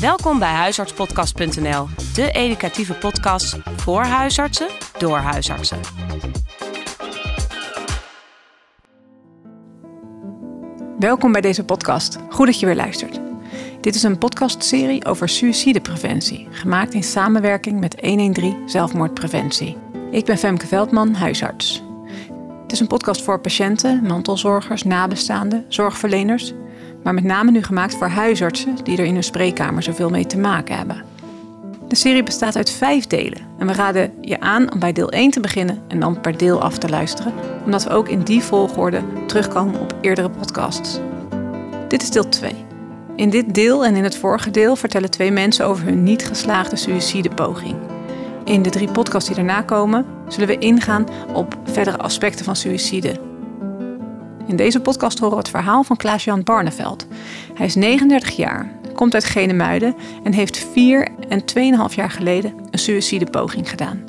[0.00, 4.68] Welkom bij huisartspodcast.nl, de educatieve podcast voor huisartsen
[4.98, 5.78] door huisartsen.
[10.98, 12.18] Welkom bij deze podcast.
[12.30, 13.20] Goed dat je weer luistert.
[13.80, 19.76] Dit is een podcastserie over suïcidepreventie, gemaakt in samenwerking met 113 Zelfmoordpreventie.
[20.10, 21.82] Ik ben Femke Veldman, huisarts.
[22.62, 26.54] Het is een podcast voor patiënten, mantelzorgers, nabestaanden, zorgverleners,
[27.02, 30.38] maar met name nu gemaakt voor huisartsen die er in hun spreekkamer zoveel mee te
[30.38, 31.02] maken hebben.
[31.88, 35.30] De serie bestaat uit vijf delen en we raden je aan om bij deel 1
[35.30, 37.32] te beginnen en dan per deel af te luisteren,
[37.64, 41.00] omdat we ook in die volgorde terugkomen op eerdere podcasts.
[41.88, 42.52] Dit is deel 2.
[43.16, 46.76] In dit deel en in het vorige deel vertellen twee mensen over hun niet geslaagde
[46.76, 47.76] suïcidepoging.
[48.44, 53.27] In de drie podcasts die daarna komen, zullen we ingaan op verdere aspecten van suïcide.
[54.48, 57.06] In deze podcast horen we het verhaal van Klaas-Jan Barneveld.
[57.54, 61.40] Hij is 39 jaar, komt uit Genemuiden en heeft 4 en
[61.90, 64.04] 2,5 jaar geleden een suïcidepoging gedaan.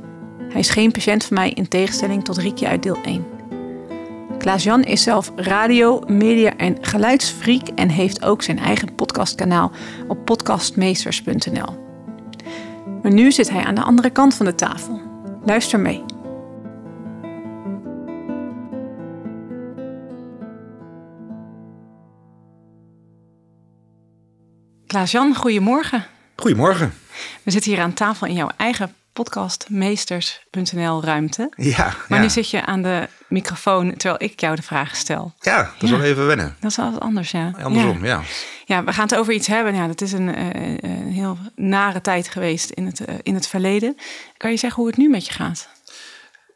[0.49, 3.25] Hij is geen patiënt van mij in tegenstelling tot Riekje uit deel 1.
[4.37, 9.71] Klaas-Jan is zelf radio, media en geluidsfreak en heeft ook zijn eigen podcastkanaal
[10.07, 11.87] op podcastmeesters.nl.
[13.01, 15.01] Maar nu zit hij aan de andere kant van de tafel.
[15.45, 16.03] Luister mee.
[24.93, 26.05] Klaas-Jan, goedemorgen.
[26.35, 26.93] Goedemorgen.
[27.43, 31.51] We zitten hier aan tafel in jouw eigen podcastmeesters.nl ruimte.
[31.55, 32.23] Ja, Maar ja.
[32.23, 35.33] nu zit je aan de microfoon terwijl ik jou de vragen stel.
[35.39, 35.97] ja dat is Ja.
[35.97, 36.55] wel even wennen.
[36.59, 37.51] Dat is wel wat anders, ja.
[37.61, 38.09] Andersom, Ja.
[38.15, 38.21] ja.
[38.65, 39.75] Ja, we gaan het over iets hebben.
[39.75, 43.47] Ja, dat is een, eh, een heel nare tijd geweest in het, eh, in het
[43.47, 43.95] verleden.
[44.37, 45.69] Kan je zeggen hoe het nu met je gaat?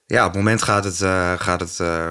[0.05, 2.09] Ja, op het moment gaat het, eh, gaat het eh,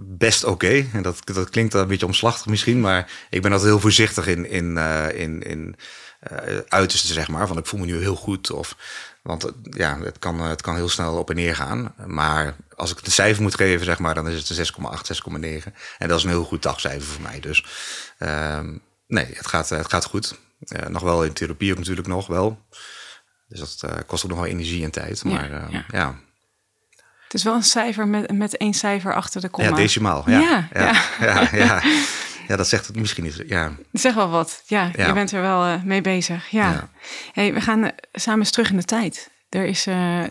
[0.00, 0.86] best oké.
[0.92, 4.50] En dat, dat klinkt een beetje omslachtig misschien, maar ik ben altijd heel voorzichtig in,
[4.50, 5.76] in, eh, in, in
[6.20, 7.46] eh, uiterste, zeg maar.
[7.46, 8.50] Van ik voel me nu heel goed.
[8.50, 8.76] Of,
[9.22, 11.94] want eh, ja, het kan, het kan heel snel op en neer gaan.
[12.06, 14.66] Maar als ik een cijfer moet geven, zeg maar, dan is het een
[15.36, 15.72] 6,8, 6,9.
[15.98, 17.40] En dat is een heel goed dagcijfer voor mij.
[17.40, 17.66] Dus
[18.18, 20.38] ehm, nee, het gaat, het gaat goed.
[20.88, 22.58] Nog wel in therapie ook natuurlijk nog wel.
[23.48, 25.24] Dus dat kost ook nog wel energie en tijd.
[25.24, 25.84] Maar eh, ja.
[25.90, 26.18] ja.
[27.28, 29.70] Het is wel een cijfer met, met één cijfer achter de komma.
[29.70, 30.30] Ja, decimaal.
[30.30, 31.48] Ja, Ja, ja, ja.
[31.52, 31.82] ja,
[32.48, 32.56] ja.
[32.56, 33.42] dat zegt het misschien niet.
[33.46, 34.62] Ja, Zeg wel wat.
[34.66, 36.48] Ja, je bent er wel eh, mee bezig.
[36.50, 36.88] Ja.
[37.32, 39.30] Hey, we gaan eh, samen eens terug in de tijd.
[39.48, 40.22] Er is, eh,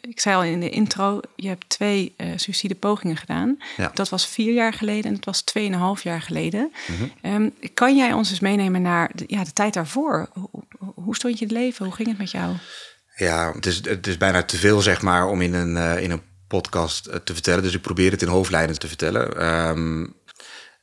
[0.00, 3.58] ik zei al in de intro, je hebt twee suïcidepogingen gedaan.
[3.76, 3.90] Ja.
[3.94, 6.72] Dat was vier jaar geleden en dat was tweeënhalf jaar geleden.
[6.86, 7.08] Mhm.
[7.22, 10.28] Ehm, kan jij ons eens meenemen naar de, ja, de tijd daarvoor?
[10.32, 10.50] Hoe,
[10.94, 11.84] hoe- stond je het leven?
[11.84, 12.54] Hoe ging het met jou?
[13.16, 16.10] Ja het, is, het is bijna te veel, zeg maar, om in een, eh, in
[16.10, 17.62] een podcast eh, te vertellen.
[17.62, 19.36] Dus ik probeer het in hoofdlijnen te vertellen.
[19.40, 20.06] Ehm,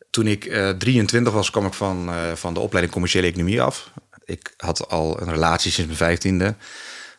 [0.09, 3.91] toen ik eh 23 was, kwam ik van, eh, van de opleiding commerciële economie af.
[4.25, 6.55] Ik had al een relatie sinds mijn vijftiende.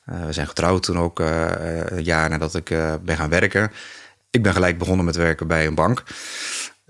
[0.05, 3.31] Eh we zijn getrouwd toen ook eh, eh, een jaar nadat ik eh, ben gaan
[3.31, 3.73] werken.
[4.31, 6.03] Ik ben gelijk begonnen met werken bij een bank.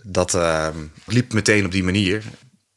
[0.02, 0.68] Dat eh,
[1.06, 2.22] liep meteen op die manier.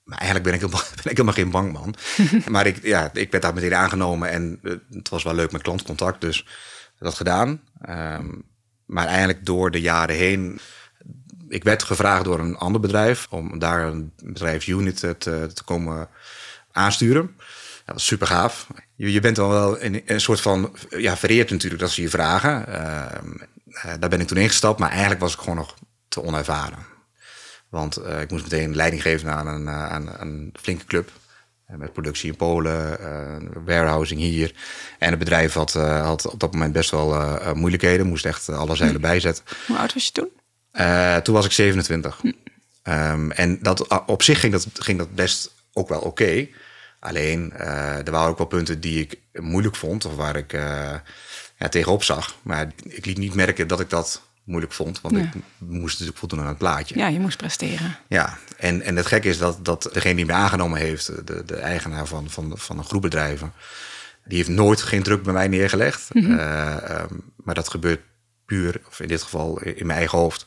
[0.08, 1.96] Maar eigenlijk ben ik helemaal, ben ik helemaal geen bankman.
[2.54, 5.62] maar ik, ja, ik werd daar meteen aangenomen en eh, het was wel leuk met
[5.62, 6.22] klantcontact.
[6.22, 6.46] Dus
[7.00, 7.62] dat gedaan.
[7.82, 8.26] Ehm,
[8.86, 10.60] maar eigenlijk door de jaren heen.
[11.48, 16.10] Ik werd gevraagd door een ander bedrijf om daar een bedrijfsunit te, te, te komen
[16.72, 17.36] aansturen.
[17.86, 18.68] Dat was super gaaf.
[18.96, 22.10] Je, je bent dan wel in een soort van ja, vereerd natuurlijk dat ze je
[22.10, 22.68] vragen.
[22.68, 23.30] Ehm,
[23.72, 25.76] eh, daar ben ik toen ingestapt, maar eigenlijk was ik gewoon nog
[26.08, 26.96] te onervaren.
[27.70, 31.12] Want eh, ik moest meteen leiding geven aan een, eh, aan, aan een flinke club.
[31.66, 34.54] Eh, Met productie in Polen, eh, warehousing hier.
[35.00, 38.08] En het bedrijf had, had op dat moment best wel moeilijkheden.
[38.08, 39.44] Moest echt alle zeilen bijzetten.
[39.68, 40.30] Hoe oud was je toen?
[41.24, 42.22] Toen was ik 27.
[42.84, 46.48] Ehm, en dat, ah, op zich ging dat, ging dat best ook wel oké.
[47.00, 50.06] Alleen, er waren ook wel punten die ik moeilijk vond.
[50.06, 50.52] Of waar ik
[51.58, 52.36] ja, tegenop zag.
[52.42, 55.02] Maar ik liet niet merken dat ik dat moeilijk vond.
[55.02, 55.22] Want Ja.
[55.22, 56.98] ik moest natuurlijk voldoen aan het plaatje.
[56.98, 57.98] Ja, je moest presteren.
[58.08, 61.56] Ja, en, en het gekke is dat, dat degene die me aangenomen heeft, de, de
[61.56, 63.54] eigenaar van, van, van een groep bedrijven,
[64.26, 66.10] die heeft nooit geen druk bij mij neergelegd.
[66.14, 68.02] Eh, ehm, maar dat gebeurt
[68.46, 70.46] puur, of in dit geval in mijn eigen hoofd.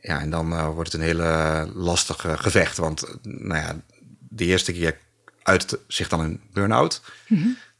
[0.00, 2.76] Ja, en dan eh, wordt het een hele lastig eh, gevecht.
[2.76, 3.80] Want nou ja,
[4.18, 4.98] de eerste keer
[5.42, 7.02] uit zich dan een burn-out.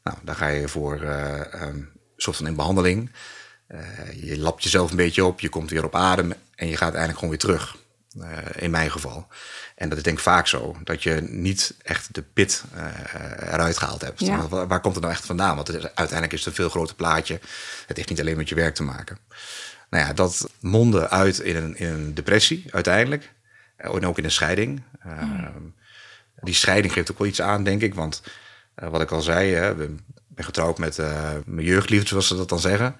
[0.03, 3.11] Nou, daar ga je voor een soort van in behandeling.
[3.69, 6.93] Eh, je lapt jezelf een beetje op, je komt weer op adem en je gaat
[6.93, 7.77] eigenlijk gewoon weer terug.
[8.17, 9.27] Eh, in mijn geval.
[9.75, 10.75] En dat is denk ik vaak zo.
[10.83, 12.85] Dat je niet echt de pit eh,
[13.53, 14.19] eruit gehaald hebt.
[14.19, 14.47] Ja.
[14.47, 15.55] Waar, waar komt het nou echt vandaan?
[15.55, 17.39] Want het is, uiteindelijk is het een veel groter plaatje.
[17.87, 19.17] Het heeft niet alleen met je werk te maken.
[19.89, 23.31] Nou ja, dat mondde uit in een, in een depressie uiteindelijk.
[23.75, 24.83] En ook in een scheiding.
[24.99, 25.45] Eh,
[26.41, 27.95] Die scheiding geeft ook wel iets aan, denk ik.
[27.95, 28.21] Want
[28.75, 29.89] wat ik al zei, hè, ik
[30.27, 30.97] ben getrouwd met
[31.45, 32.95] mijn jeugdliefde, zoals ze dat dan zeggen.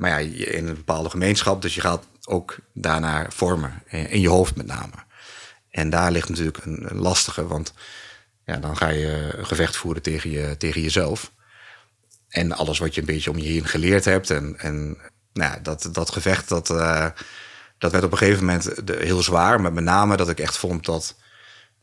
[0.00, 4.56] Maar ja, in een bepaalde gemeenschap, dus je gaat ook daarnaar vormen, in je hoofd
[4.56, 4.94] met name.
[5.70, 7.72] En daar ligt natuurlijk een, lastige, want
[8.44, 11.32] ja, dan ga je een gevecht voeren tegen, je, tegen jezelf.
[12.28, 14.30] En alles wat je een beetje om je heen geleerd hebt.
[14.30, 14.86] En, en
[15.32, 17.06] nou ja, dat, dat gevecht, dat, uh,
[17.78, 19.60] dat werd op een gegeven moment heel zwaar.
[19.60, 21.16] Met name dat ik echt vond dat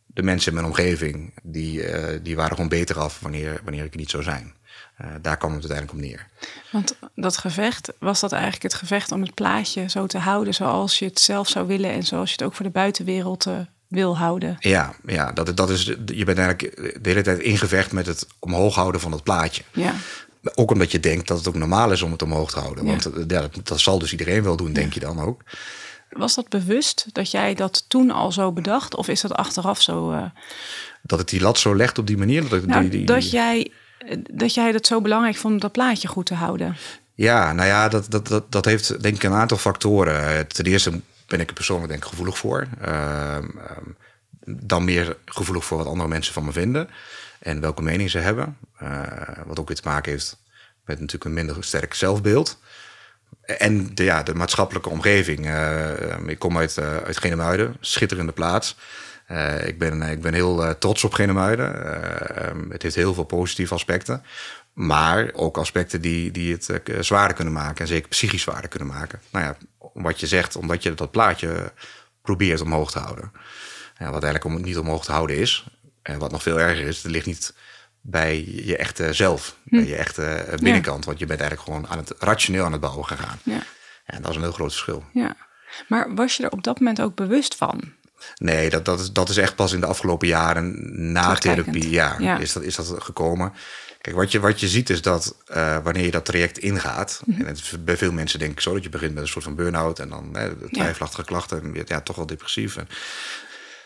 [0.06, 3.96] de mensen in mijn omgeving, die, uh, die waren gewoon beter af wanneer, wanneer ik
[3.96, 4.57] niet zou zijn.
[5.02, 6.28] Uh, daar kwam het uiteindelijk op neer.
[6.72, 11.00] Want dat gevecht, was dat eigenlijk het gevecht om het plaatje zo te houden zoals
[11.00, 13.48] je het zelf zou willen en zoals je het ook voor de buitenwereld
[13.88, 14.56] wil houden?
[14.60, 18.76] Ja, ja dat, dat is, je bent eigenlijk de hele tijd ingevecht met het omhoog
[18.76, 19.64] houden van het plaatje.
[19.72, 19.94] Ja.
[20.56, 22.86] Ook omdat je denkt dat het ook normaal is om het omhoog te houden.
[22.86, 25.44] Want ja, dat, dat, zal dus iedereen wel doen, denk je dan ook.
[26.10, 28.96] Was dat bewust dat jij dat toen al zo bedacht?
[28.96, 30.12] Of is dat achteraf zo?
[30.12, 30.24] Uh...
[31.02, 32.50] Dat het die lat zo legt op die manier?
[32.50, 33.72] Dat, nou, die, die, dat, jij,
[34.32, 36.76] dat jij het zo belangrijk vond om dat plaatje goed te houden?
[37.14, 40.48] Ja, nou ja, dat, dat, dat, dat heeft denk ik een aantal factoren.
[40.48, 42.68] Ten eerste ben ik er persoonlijk denk ik gevoelig voor.
[42.88, 43.38] Uh,
[44.46, 46.90] dan meer gevoelig voor wat andere mensen van me vinden.
[47.40, 48.58] En welke mening ze hebben.
[48.84, 49.02] Uh,
[49.46, 50.38] wat ook weer te maken heeft
[50.86, 52.60] met natuurlijk een minder sterk zelfbeeld.
[53.42, 55.46] En de, ja, de maatschappelijke omgeving.
[55.46, 58.78] Uh, ik kom uit, uit Genemuiden, schitterende plaats.
[59.32, 61.70] Uh, ik, ben, ik ben heel trots op Genemuiden.
[62.50, 64.24] Um, het heeft heel veel positieve aspecten.
[64.74, 67.82] Maar ook aspecten die, die het zwaarder kunnen maken.
[67.82, 69.22] En zeker psychisch zwaarder kunnen maken.
[69.32, 69.58] Nou ja,
[69.94, 71.72] wat je zegt, omdat je dat plaatje
[72.22, 73.32] probeert omhoog te houden.
[73.98, 75.68] Ja, wat eigenlijk om, niet omhoog te houden is.
[76.02, 77.54] En wat nog veel erger is, het ligt niet
[78.02, 79.76] bij je echte zelf, hm.
[79.76, 81.06] bij je echte binnenkant.
[81.06, 83.40] Want je bent eigenlijk gewoon aan het rationeel aan het bouwen gegaan.
[83.44, 83.62] Ja.
[84.06, 85.04] En dat is een heel groot verschil.
[85.14, 85.36] Ja.
[85.88, 87.94] Maar was je er op dat moment ook bewust van?
[88.36, 90.76] Nee, dat, dat, is, dat is echt pas in de afgelopen jaren
[91.12, 93.54] na therapie ja, Is, dat, is dat gekomen.
[94.02, 97.34] Kijk, wat je, wat je ziet is dat uh, wanneer je dat traject ingaat, mm
[97.34, 97.44] -hmm.
[97.44, 99.44] en het is bij veel mensen denk ik zo dat je begint met een soort
[99.44, 102.78] van burn-out en dan hè, twijfelachtige klachten en ja, toch wel depressief.
[102.78, 102.88] En,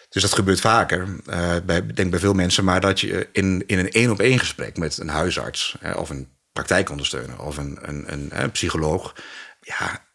[0.10, 3.80] dus dat gebeurt vaker, uh, bij, denk bij veel mensen, maar dat je in, in
[3.80, 8.13] een één op één gesprek met een huisarts hè, of een praktijkondersteuner of een, een,
[8.13, 9.16] een, een, psycholoog,
[9.62, 10.06] ja,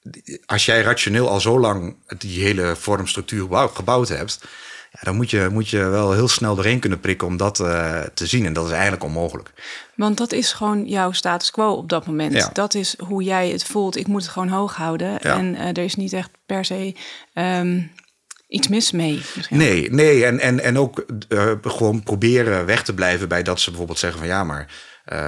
[0.46, 4.40] als jij rationeel al zo lang die hele vormstructuur gebouwd hebt,
[4.92, 8.00] ja, dan moet je, moet je wel heel snel doorheen kunnen prikken om dat uh,
[8.14, 8.46] te zien.
[8.46, 9.52] En dat is eigenlijk onmogelijk.
[9.94, 12.32] Want dat is gewoon jouw status quo op dat moment.
[12.32, 12.50] Ja.
[12.52, 13.96] Dat is hoe jij het voelt.
[13.96, 15.10] Ik moet het gewoon hoog houden.
[15.10, 15.36] Ja.
[15.36, 16.94] En uh, er is niet echt per se
[17.34, 17.92] um,
[18.48, 19.22] iets mis mee.
[19.34, 19.56] Misschien.
[19.56, 20.24] Nee, nee.
[20.24, 24.18] En, en, en ook uh, gewoon proberen weg te blijven bij dat ze bijvoorbeeld zeggen
[24.18, 24.94] van ja, maar.
[25.12, 25.18] Uh,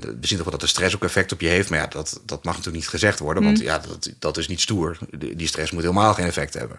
[0.00, 1.70] we zien toch wel dat de stress ook effect op je heeft.
[1.70, 3.42] Maar ja, dat, dat mag natuurlijk niet gezegd worden.
[3.42, 3.64] Want mm.
[3.64, 4.98] ja, dat, dat is niet stoer.
[5.16, 6.78] Die stress moet helemaal geen effect hebben.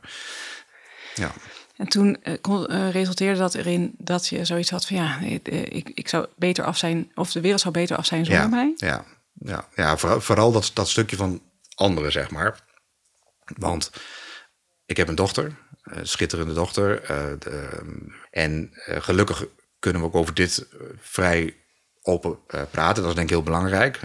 [1.15, 1.31] Ja.
[1.77, 6.27] En toen uh, resulteerde dat erin dat je zoiets had van ja, ik, ik zou
[6.35, 8.73] beter af zijn, of de wereld zou beter af zijn zonder ja, mij.
[8.75, 11.41] Ja, ja, ja vooral, vooral dat, dat stukje van
[11.75, 12.63] anderen, zeg maar.
[13.57, 13.91] Want
[14.85, 17.01] ik heb een dochter, een schitterende dochter.
[17.01, 17.81] Uh, de,
[18.31, 19.45] en gelukkig
[19.79, 20.67] kunnen we ook over dit
[20.99, 21.55] vrij
[22.01, 22.37] open
[22.71, 23.01] praten.
[23.01, 23.99] Dat is denk ik heel belangrijk.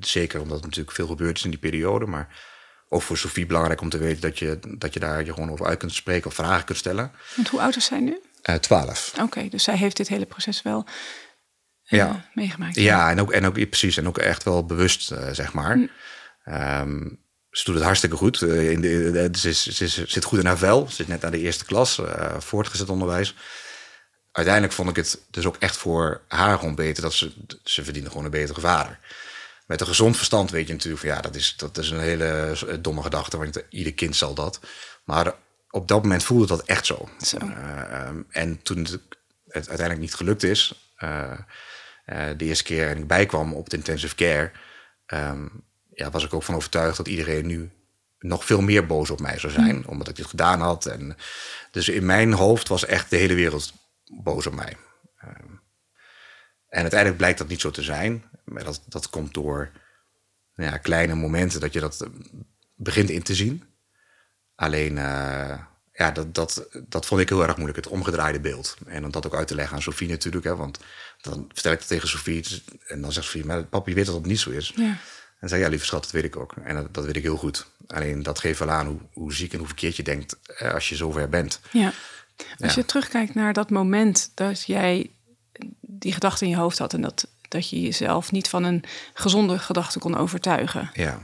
[0.00, 2.06] zeker omdat er natuurlijk veel gebeurd is in die periode.
[2.06, 2.28] Maar
[2.88, 5.66] ook voor Sofie belangrijk om te weten dat je, dat je daar je gewoon over
[5.66, 7.12] uit kunt spreken of vragen kunt stellen.
[7.36, 8.20] Want hoe oud is zij nu?
[8.60, 9.12] Twaalf.
[9.20, 10.86] Oké, dus zij heeft dit hele proces wel
[11.82, 12.24] ja.
[12.34, 12.74] meegemaakt.
[12.74, 15.74] Ja, en ook, en ook precies, en ook echt wel bewust, zeg maar.
[15.74, 15.86] Hm.
[16.54, 17.18] Um,
[17.50, 18.42] ze doet het hartstikke goed.
[18.42, 19.52] in de, ze,
[20.06, 20.86] zit goed in haar vel.
[20.88, 22.00] Ze zit net naar de eerste klas,
[22.38, 23.34] voortgezet onderwijs.
[24.32, 27.32] Uiteindelijk vond ik het dus ook echt voor haar gewoon beter dat ze,
[27.64, 28.98] ze verdiende gewoon een betere vader
[29.70, 32.56] met een gezond verstand weet je natuurlijk van ja, dat is, dat is een hele
[32.80, 34.60] domme gedachte, want ieder kind zal dat.
[35.04, 35.34] Maar
[35.70, 37.08] op dat moment voelde dat echt zo.
[37.20, 37.36] zo.
[37.42, 39.00] Uh, en toen het,
[39.68, 41.32] uiteindelijk niet gelukt is, uh,
[42.06, 44.50] uh, de eerste keer en ik bijkwam op de intensive care,
[45.06, 47.70] um, ja, was ik ook van overtuigd dat iedereen nu
[48.18, 49.84] nog veel meer boos op mij zou zijn, mm.
[49.86, 50.86] omdat ik dit gedaan had.
[50.86, 51.16] En
[51.70, 53.72] dus in mijn hoofd was echt de hele wereld
[54.10, 54.76] boos op mij.
[55.24, 55.60] Um,
[56.68, 58.24] en uiteindelijk blijkt dat niet zo te zijn.
[58.44, 59.70] Maar dat, dat komt door
[60.54, 62.08] nou ja, kleine momenten dat je dat eh,
[62.74, 63.64] begint in te zien.
[64.54, 65.58] Alleen, uh,
[65.92, 68.76] ja, dat, dat, dat vond ik heel erg moeilijk, het omgedraaide beeld.
[68.86, 70.44] En om dat ook uit te leggen aan Sofie natuurlijk.
[70.44, 70.78] Hè, want
[71.20, 72.62] dan vertel ik het tegen Sofie.
[72.86, 74.72] En dan zegt Sofie, maar papi weet dat het niet zo is.
[74.76, 74.96] Ja.
[75.40, 76.54] En zei, ja, lieve schat, dat weet ik ook.
[76.62, 77.66] En dat, dat weet ik heel goed.
[77.86, 80.88] Alleen dat geeft wel aan hoe, hoe ziek en hoe verkeerd je denkt eh, als
[80.88, 81.60] je zover bent.
[81.70, 81.92] Ja.
[82.58, 85.10] Als je terugkijkt naar dat moment dat jij
[85.80, 89.58] die gedachte in je hoofd had en dat, dat je jezelf niet van een gezonde
[89.58, 90.90] gedachte kon overtuigen.
[90.92, 91.22] Ja.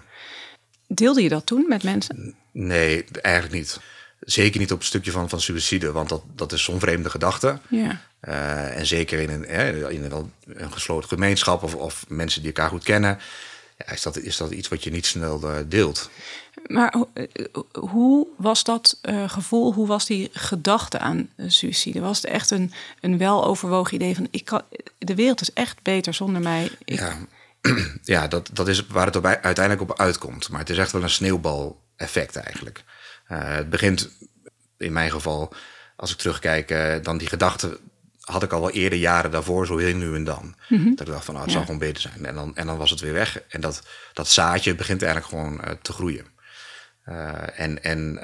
[0.86, 2.34] Deelde je dat toen met mensen?
[2.52, 3.80] Nee, eigenlijk niet.
[4.20, 7.58] Zeker niet op het stukje van, van suïcide, want dat, dat is zo'n vreemde gedachte.
[7.68, 8.00] Ja.
[8.70, 9.48] en zeker in een,
[9.90, 13.18] in een, een gesloten gemeenschap of, of, mensen die elkaar goed kennen,
[13.78, 16.10] ja, is, dat, is dat iets wat je niet snel deelt.
[16.66, 16.94] Maar
[17.72, 22.00] hoe was dat gevoel, hoe was die gedachte aan suïcide?
[22.00, 24.62] Was het echt een, een weloverwogen idee van ik kan,
[24.98, 26.70] de wereld is echt beter zonder mij?
[26.84, 26.98] Ik...
[26.98, 27.16] Ja,
[28.02, 30.48] ja dat, dat is waar het op, uiteindelijk op uitkomt.
[30.48, 32.84] Maar het is echt wel een sneeuwbal-effect eigenlijk.
[33.26, 34.10] het begint
[34.76, 35.52] in mijn geval,
[35.96, 37.78] als ik terugkijk, uh, dan die gedachte
[38.20, 40.54] had ik al wel eerder jaren daarvoor, zo heel nu en dan.
[40.68, 40.90] Mhm.
[40.94, 41.58] Dat ik dacht van, nou, het ja.
[41.58, 42.26] zal gewoon beter zijn.
[42.26, 43.40] En dan, en dan was het weer weg.
[43.48, 43.82] En dat,
[44.12, 46.26] dat zaadje begint eigenlijk gewoon uh, te groeien.
[47.08, 48.20] Uh, en en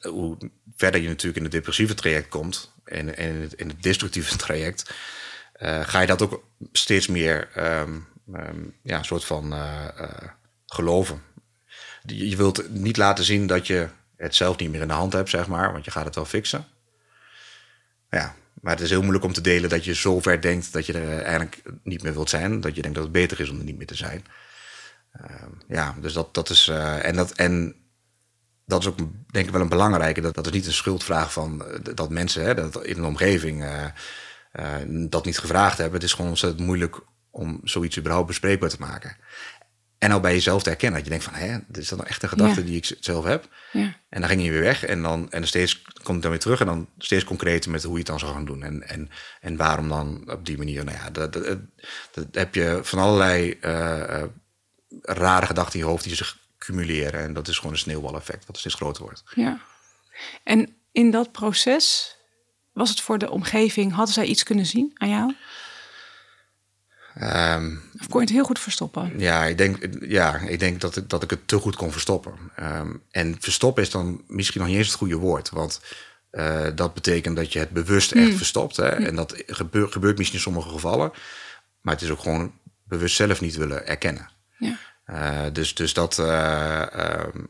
[0.00, 0.36] hoe
[0.76, 2.72] verder je natuurlijk in het depressieve traject komt...
[2.84, 4.94] en, en in, het, in het destructieve traject...
[5.60, 9.54] ga je dat ook steeds meer um, um, ja, een soort van
[10.66, 11.22] geloven.
[12.06, 15.30] Je wilt niet laten zien dat je het zelf niet meer in de hand hebt,
[15.30, 16.66] zeg maar, want je gaat het wel fixen.
[18.10, 20.86] Ja, maar het is heel moeilijk om te delen dat je zo ver denkt dat
[20.86, 22.60] je er eigenlijk niet meer wilt zijn.
[22.60, 24.24] Dat je denkt dat het beter is om er niet meer te zijn.
[25.20, 26.68] Uh, ja, dus dat, dat is.
[26.68, 27.74] En, dat, en
[28.66, 28.96] dat is ook
[29.30, 30.20] denk ik wel een belangrijke.
[30.20, 33.62] Dat, dat is niet een schuldvraag van uh, dat mensen hè, dat in een omgeving
[33.62, 33.86] uh,
[35.08, 35.94] dat niet gevraagd hebben.
[35.94, 39.16] Het is gewoon ontzettend moeilijk om zoiets überhaupt bespreekbaar te maken.
[39.98, 41.02] En al bij jezelf te herkennen.
[41.02, 43.48] Dat je denkt van, hè, is dat nou echt een gedachte die ik zelf heb?
[43.72, 43.96] Ja.
[44.08, 44.84] En dan ging je weer weg.
[44.84, 46.60] En dan, en dan steeds komt het dan weer terug.
[46.60, 48.62] En dan steeds concreter met hoe je het dan zou gaan doen.
[48.62, 50.84] En, en, en waarom dan op die manier.
[50.84, 51.58] Nou ja, dat, dat,
[52.12, 54.22] dat heb je van allerlei uh,
[55.02, 57.20] rare gedachten in je hoofd die zich cumuleren.
[57.20, 59.22] En dat is gewoon een sneeuwbaleffect wat steeds groter wordt.
[59.34, 59.60] Ja.
[60.44, 62.16] En in dat proces
[62.72, 65.34] was het voor de omgeving, hadden zij iets kunnen zien aan jou?
[67.22, 69.18] Um, of kon je het heel goed verstoppen?
[69.18, 72.34] Ja, ik denk, ja, ik denk dat, ik, dat ik het te goed kon verstoppen.
[72.60, 75.50] Um, en verstoppen is dan misschien nog niet eens het goede woord.
[75.50, 75.80] Want
[76.32, 78.36] uh, dat betekent dat je het bewust echt mm.
[78.36, 78.76] verstopt.
[78.76, 78.98] Hè?
[78.98, 79.04] Mm.
[79.04, 81.12] En dat gebeurt, gebeurt misschien in sommige gevallen.
[81.80, 84.28] Maar het is ook gewoon bewust zelf niet willen erkennen.
[84.58, 84.78] Ja.
[85.10, 86.26] Uh, dus, dus dat, uh,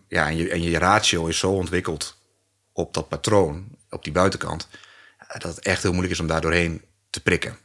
[0.08, 2.16] ja, en je, en je ratio is zo ontwikkeld
[2.73, 4.68] op dat patroon, op die buitenkant,
[5.28, 7.56] dat het echt heel moeilijk is om daar doorheen te prikken.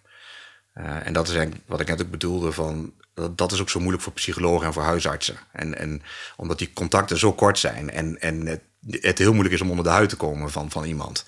[0.75, 3.69] Uh, en dat is eigenlijk wat ik net ook bedoelde van dat, dat, is ook
[3.69, 5.37] zo moeilijk voor psychologen en voor huisartsen.
[5.51, 6.01] En, en
[6.35, 9.85] omdat die contacten zo kort zijn en, en het, het heel moeilijk is om onder
[9.85, 11.25] de huid te komen van, van iemand.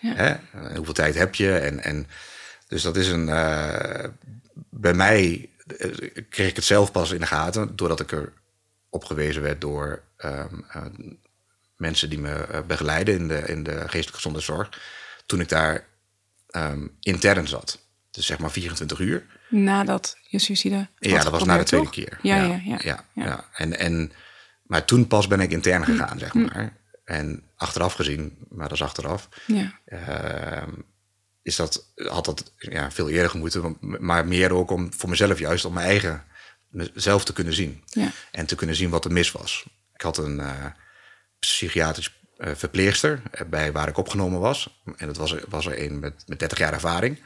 [0.00, 0.14] Ja.
[0.14, 0.34] Hè?
[0.76, 1.58] Hoeveel tijd heb je?
[1.58, 2.06] En, en,
[2.68, 3.28] dus dat is een.
[3.28, 4.04] Uh,
[4.70, 5.48] bij mij
[6.28, 8.32] kreeg ik het zelf pas in de gaten doordat ik er
[8.88, 10.66] op gewezen werd door um,
[11.76, 14.80] mensen die me begeleiden in de, in de geestelijke gezondheidszorg.
[15.26, 15.86] Toen ik daar
[16.50, 17.82] um, intern zat.
[18.10, 19.26] Dus zeg maar 24 uur.
[19.48, 20.88] Nadat je suicide.
[20.98, 22.18] Ja, dat was na de tweede keer.
[22.22, 22.78] Ja, ja, ja.
[22.82, 24.12] ja, ja, En, en,
[24.62, 25.90] maar toen pas ben ik intern hm.
[25.90, 26.44] gegaan, zeg hm.
[26.44, 26.76] maar.
[27.04, 29.28] En achteraf gezien, maar dat is achteraf.
[29.46, 29.78] Ja.
[29.86, 30.62] Uh,
[31.44, 33.76] is dat, had dat ja, veel eerder gemoeten.
[33.80, 36.24] Maar meer ook om voor mezelf juist om mijn eigen
[36.68, 37.82] mezelf te kunnen zien.
[37.86, 38.10] Ja.
[38.30, 39.66] En te kunnen zien wat er mis was.
[39.92, 40.64] Ik had een uh,
[41.38, 44.82] psychiatrisch uh, verpleegster bij waar ik opgenomen was.
[44.96, 47.22] En dat was, was er een met, met 30 jaar ervaring.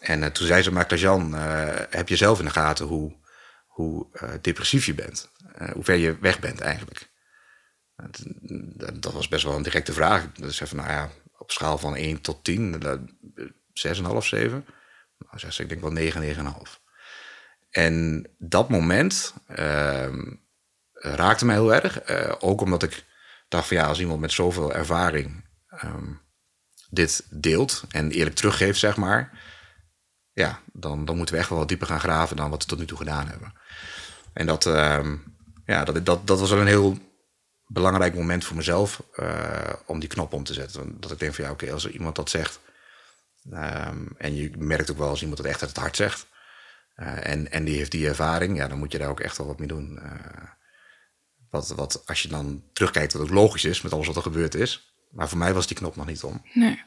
[0.00, 3.16] En uh, toen zei ze, maar Jan, uh, heb je zelf in de gaten hoe,
[3.66, 4.06] hoe
[4.40, 5.30] depressief je bent?
[5.72, 7.08] hoe ver je weg bent eigenlijk?
[8.94, 10.32] dat was best wel een directe vraag.
[10.32, 12.82] Dus zei van, nou ja, op schaal van 1 tot 10,
[13.72, 14.66] 6,5, 7.
[15.18, 16.80] Nou, zeg, ik denk wel 9, 9,5.
[17.70, 20.34] En dat moment ehm,
[20.92, 22.08] raakte mij heel erg.
[22.40, 23.04] ook omdat ik
[23.48, 25.44] dacht van ja, als iemand met zoveel ervaring
[25.84, 26.20] um,
[26.90, 29.44] dit deelt en eerlijk teruggeeft, zeg maar
[30.36, 32.78] ja, dan, dan moeten we echt wel wat dieper gaan graven dan wat we tot
[32.78, 33.52] nu toe gedaan hebben.
[34.32, 35.12] En dat, uh,
[35.66, 36.98] ja, dat, dat, dat was wel een heel
[37.66, 41.00] belangrijk moment voor mezelf uh, om die knop om te zetten.
[41.00, 42.60] Dat ik denk van ja, oké, als er iemand dat zegt.
[43.52, 46.26] Um, en je merkt ook wel als iemand dat echt uit het hart zegt.
[46.96, 49.46] Uh, en, en die heeft die ervaring, ja, dan moet je daar ook echt wel
[49.46, 49.98] wat mee doen.
[50.02, 50.10] Uh,
[51.50, 54.54] wat, wat als je dan terugkijkt, wat ook logisch is met alles wat er gebeurd
[54.54, 54.94] is.
[55.10, 56.42] Maar voor mij was die knop nog niet om.
[56.52, 56.82] Nee.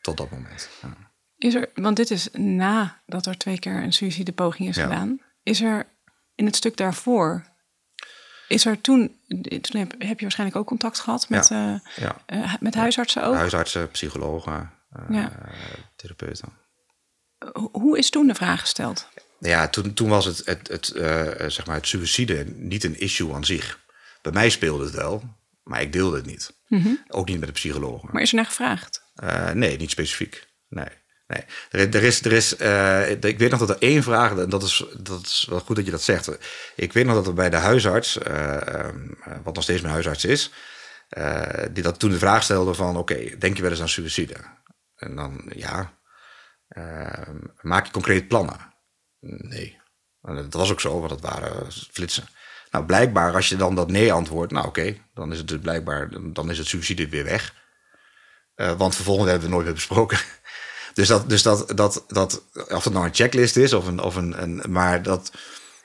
[0.00, 0.68] Tot dat moment.
[0.82, 0.96] Ja.
[1.36, 5.20] Is er, want dit is nadat er twee keer een suïcidepoging is gedaan.
[5.42, 5.86] Is er
[6.34, 7.44] in het stuk daarvoor,
[8.48, 11.82] is er toen, toen heb, heb je waarschijnlijk ook contact gehad met, ja.
[12.26, 13.34] Uh, met huisartsen ook?
[13.34, 14.70] Huisartsen, psychologen,
[15.10, 15.26] uh,
[15.96, 16.48] therapeuten.
[17.72, 19.08] Hoe is toen de vraag gesteld?
[19.38, 20.86] Ja, toen, toen was het, het, het,
[21.52, 23.80] zeg maar het suïcide niet een issue aan zich.
[24.22, 25.22] Bij mij speelde het wel,
[25.62, 26.52] maar ik deelde het niet.
[26.68, 26.94] Mhm.
[27.08, 28.08] Ook niet met de psychologen.
[28.12, 29.02] Maar is er naar gevraagd?
[29.54, 30.46] nee, niet specifiek.
[30.68, 30.88] Nee.
[31.26, 34.62] Nee, er, is, er is uh, ik weet nog dat er één vraag, en dat
[34.62, 36.38] is, dat is wel goed dat je dat zegt.
[36.76, 38.88] Ik weet nog dat er bij de huisarts, uh,
[39.42, 40.52] wat nog steeds mijn huisarts is,
[41.72, 44.34] die dat toen de vraag stelde van, oké, denk je wel eens aan suïcide?
[44.96, 45.94] En dan, ja.
[46.68, 48.74] Ehm, maak je concreet plannen?
[49.20, 49.80] Nee.
[50.20, 52.28] Dat was ook zo, want dat waren flitsen.
[52.70, 56.08] Nou, blijkbaar als je dan dat nee antwoordt, nou oké, dan is het dus blijkbaar,
[56.32, 57.54] dan is het subsidie weer weg.
[58.54, 60.18] Want vervolgens hebben we nooit meer besproken.
[60.96, 64.16] Dus dat, dus dat, dat, dat, of het nou een checklist is of een, of
[64.16, 65.30] een, een maar dat.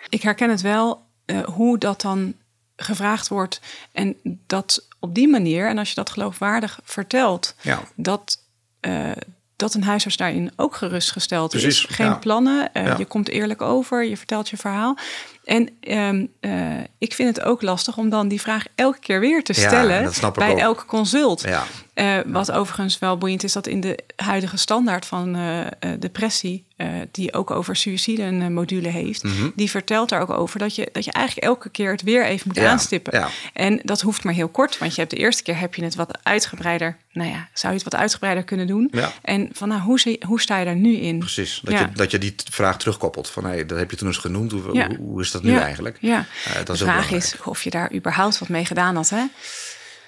[0.10, 2.34] Ik herken het wel, uh, hoe dat dan
[2.76, 3.60] gevraagd wordt.
[3.92, 4.16] En
[4.48, 7.84] dat op die manier, en als je dat geloofwaardig vertelt, ja.
[7.96, 8.38] dat,
[8.82, 9.12] uh,
[9.56, 11.96] dat een huisarts daarin ook gerustgesteld Precies, is.
[11.96, 12.16] Geen ja.
[12.16, 12.98] plannen, uh, Ja.
[12.98, 14.98] je komt eerlijk over, je vertelt je verhaal.
[15.44, 19.44] En ehm, eh, ik vind het ook lastig om dan die vraag elke keer weer
[19.44, 20.58] te stellen bij ook.
[20.58, 21.46] elke consult.
[21.94, 25.70] Eh, wat overigens wel boeiend is, dat in de huidige standaard van eh, eh,
[26.00, 26.66] depressie,
[27.12, 29.24] die ook over suïcide een module heeft,
[29.56, 32.44] die vertelt daar ook over dat je, dat je eigenlijk elke keer het weer even
[32.48, 32.66] moet Mhm.
[32.66, 33.20] Ja, aanstippen.
[33.20, 33.28] ja.
[33.54, 35.96] En dat hoeft maar heel kort, want je hebt de eerste keer heb je het
[35.96, 36.98] wat uitgebreider.
[37.14, 38.88] Nou ja, zou je het wat uitgebreider kunnen doen?
[38.92, 39.12] Ja.
[39.22, 41.20] En van nou, hoe, zie- hoe sta je daar nu in?
[41.20, 41.62] precies.
[41.64, 43.30] Dat, je, dat je die vraag terugkoppelt.
[43.30, 44.52] Van hey, dat heb je toen eens genoemd.
[44.52, 45.98] Hoe, hoe, hoe is dat nu eigenlijk?
[46.00, 46.26] Ja.
[46.54, 49.10] Dat de is vraag is of je daar überhaupt wat mee gedaan had.
[49.10, 49.24] Hè?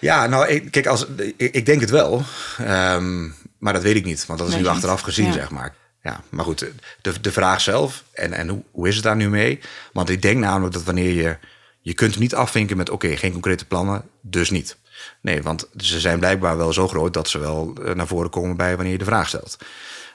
[0.03, 1.05] Ja, nou, ik, kijk, als,
[1.37, 2.23] ik, ik denk het wel.
[2.57, 5.31] Ehm, maar dat weet ik niet, want dat is nu achteraf gezien, Ja.
[5.31, 5.75] zeg maar.
[6.01, 6.65] Ja, maar goed,
[7.01, 9.59] de, de vraag zelf en, en hoe, hoe is het daar nu mee?
[9.93, 11.37] Want ik denk namelijk dat wanneer je...
[11.81, 14.77] Je kunt hem niet afvinken met, oké, geen concrete plannen, dus niet.
[15.21, 18.57] Nee, want ze zijn blijkbaar wel zo groot dat ze wel eh, naar voren komen
[18.57, 19.57] bij wanneer je de vraag stelt.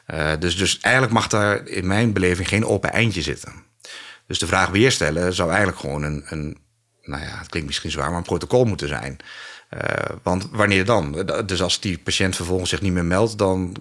[0.07, 3.52] Eh, dus, dus eigenlijk mag daar in mijn beleving geen open eindje zitten.
[4.26, 6.59] Dus de vraag weer stellen zou eigenlijk gewoon een, een
[7.02, 9.16] nou ja, het klinkt misschien zwaar, maar een protocol moeten zijn.
[9.68, 11.30] Eh, want wanneer dan?
[11.46, 13.76] Dus als die patiënt vervolgens zich niet meer meldt, dan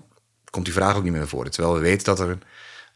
[0.49, 1.51] komt die vraag ook niet meer naar voren.
[1.51, 2.37] Terwijl we weten dat er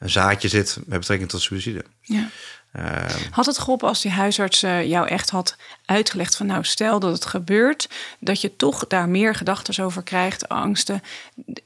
[0.02, 1.86] een, zaadje zit met betrekking tot suïcide.
[2.02, 2.30] Ja.
[2.72, 5.56] Eh, Had het geholpen als die huisarts eh, jou echt had
[5.86, 7.90] uitgelegd van nou stel dat het gebeurt,
[8.20, 11.02] dat je toch daar meer gedachten over krijgt, angsten.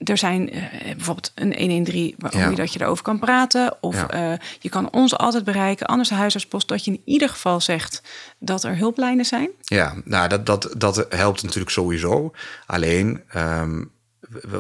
[0.03, 0.61] Er zijn eh,
[0.95, 2.49] bijvoorbeeld een 113 waarom Ja.
[2.49, 3.77] je dat je erover kan praten.
[3.81, 4.09] Of Ja.
[4.09, 8.01] eh, je kan ons altijd bereiken, anders de huisartspost, dat je in ieder geval zegt
[8.39, 9.49] dat er hulplijnen zijn.
[9.61, 12.31] Ja, nou, dat, dat, dat helpt natuurlijk sowieso.
[12.65, 13.83] Alleen, ehm,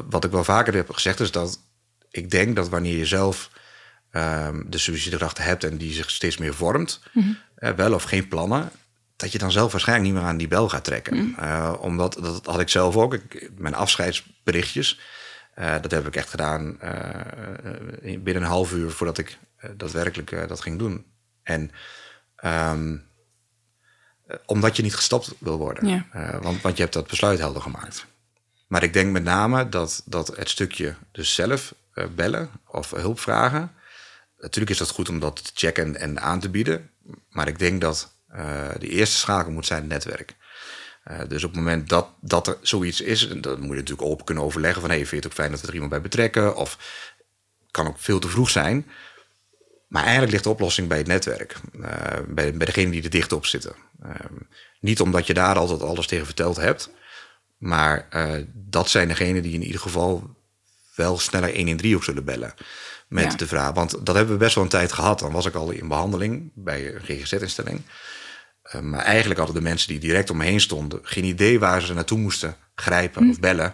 [0.09, 1.59] wat ik wel vaker heb gezegd, is dat
[2.11, 3.49] ik denk dat wanneer je zelf
[4.15, 7.01] ehm, de suïcidegedachte hebt en die zich steeds meer vormt,
[7.55, 8.69] eh, wel of geen plannen,
[9.15, 11.15] dat je dan zelf waarschijnlijk niet meer aan die bel gaat trekken.
[11.37, 14.99] Eh, omdat, dat had ik zelf ook, ik, mijn afscheidsberichtjes,
[15.53, 16.77] eh, dat heb ik echt gedaan
[18.01, 19.37] in- binnen een half uur voordat ik
[19.77, 21.05] daadwerkelijk dat ging doen.
[21.43, 21.71] En
[22.35, 22.97] ehm,
[24.27, 25.87] eh, omdat je niet gestopt wil worden.
[26.41, 28.05] Want, want je hebt dat besluit helder gemaakt.
[28.67, 31.73] Maar ik denk met name dat, dat het stukje dus zelf
[32.15, 33.71] bellen of hulp vragen.
[34.37, 36.89] Natuurlijk is dat goed om dat te checken en aan te bieden.
[37.29, 40.35] Maar ik denk dat eh, de eerste schakel moet zijn het netwerk.
[41.03, 44.25] Eh, dus op het moment dat, dat er zoiets is, dan moet je natuurlijk open
[44.25, 46.55] kunnen overleggen van hey, vind je het ook fijn dat we er iemand bij betrekken?
[46.55, 46.77] Of
[47.71, 48.87] kan ook veel te vroeg zijn.
[49.87, 51.55] Maar eigenlijk ligt de oplossing bij het netwerk.
[51.81, 53.75] eh, bij, bij degene die er dicht op zitten.
[54.01, 54.33] Ehm,
[54.79, 56.89] niet omdat je daar altijd alles tegen verteld hebt.
[57.57, 58.07] Maar
[58.53, 60.35] dat zijn degenen die in ieder geval
[60.95, 62.53] wel sneller 113 ook zullen bellen.
[63.07, 63.37] Met Ja.
[63.37, 63.73] de vraag.
[63.73, 65.19] Want dat hebben we best wel een tijd gehad.
[65.19, 67.81] Dan was ik al in behandeling bij een GGZ-instelling.
[68.61, 70.99] Eh, maar eigenlijk hadden de mensen die direct om me heen stonden...
[71.03, 73.73] geen idee waar ze naartoe moesten grijpen of bellen...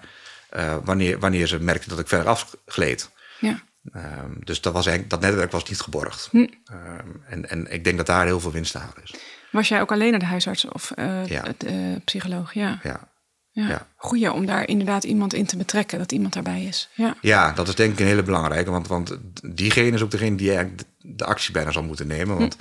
[0.49, 3.09] eh, wanneer, wanneer ze merkten dat ik verder afgleed.
[3.39, 3.61] Ja.
[3.93, 6.27] Ehm, dus dat, was eigenlijk, dat netwerk was niet geborgd.
[6.31, 6.37] Hm.
[6.65, 9.13] Ehm, en, en ik denk dat daar heel veel winst te halen is.
[9.51, 10.91] Was jij ook alleen naar de huisarts of
[11.25, 11.43] Ja.
[11.43, 12.53] het, eh, psycholoog?
[12.53, 12.79] Ja.
[12.83, 13.09] Ja.
[13.51, 13.67] Ja.
[13.67, 13.87] Ja.
[13.95, 16.89] Goeie om daar inderdaad iemand in te betrekken, dat iemand daarbij is.
[16.93, 17.15] Ja.
[17.21, 18.71] ja, dat is denk ik een hele belangrijke.
[18.71, 22.37] Want, want diegene is ook degene die eigenlijk de, actie bijna zal moeten nemen.
[22.37, 22.57] Want,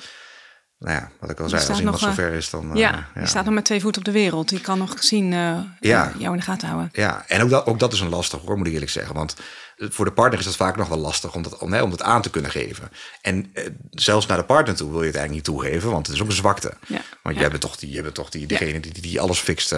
[0.80, 2.70] nou ja, wat ik al zei, als iemand nog, eh, zover is, dan...
[2.74, 4.48] Ja, die staat nog met twee voeten op de wereld.
[4.48, 6.12] Die kan nog zien eh, Ja.
[6.18, 6.88] jou in de gaten houden.
[6.92, 9.14] Ja, en ook dat, ook dat is een lastig hoor, moet ik eerlijk zeggen.
[9.14, 9.36] Want
[9.76, 12.02] voor de partner is het vaak nog wel lastig om dat, om, hè, om dat
[12.02, 12.90] aan te kunnen geven.
[13.22, 16.16] En eh, zelfs naar de partner toe wil je het eigenlijk niet toegeven, want het
[16.16, 16.72] is ook een zwakte.
[16.86, 17.00] Ja.
[17.22, 17.40] Want Ja.
[17.40, 19.68] jij bent toch, die, jij bent toch die, diegene die, die alles fixt.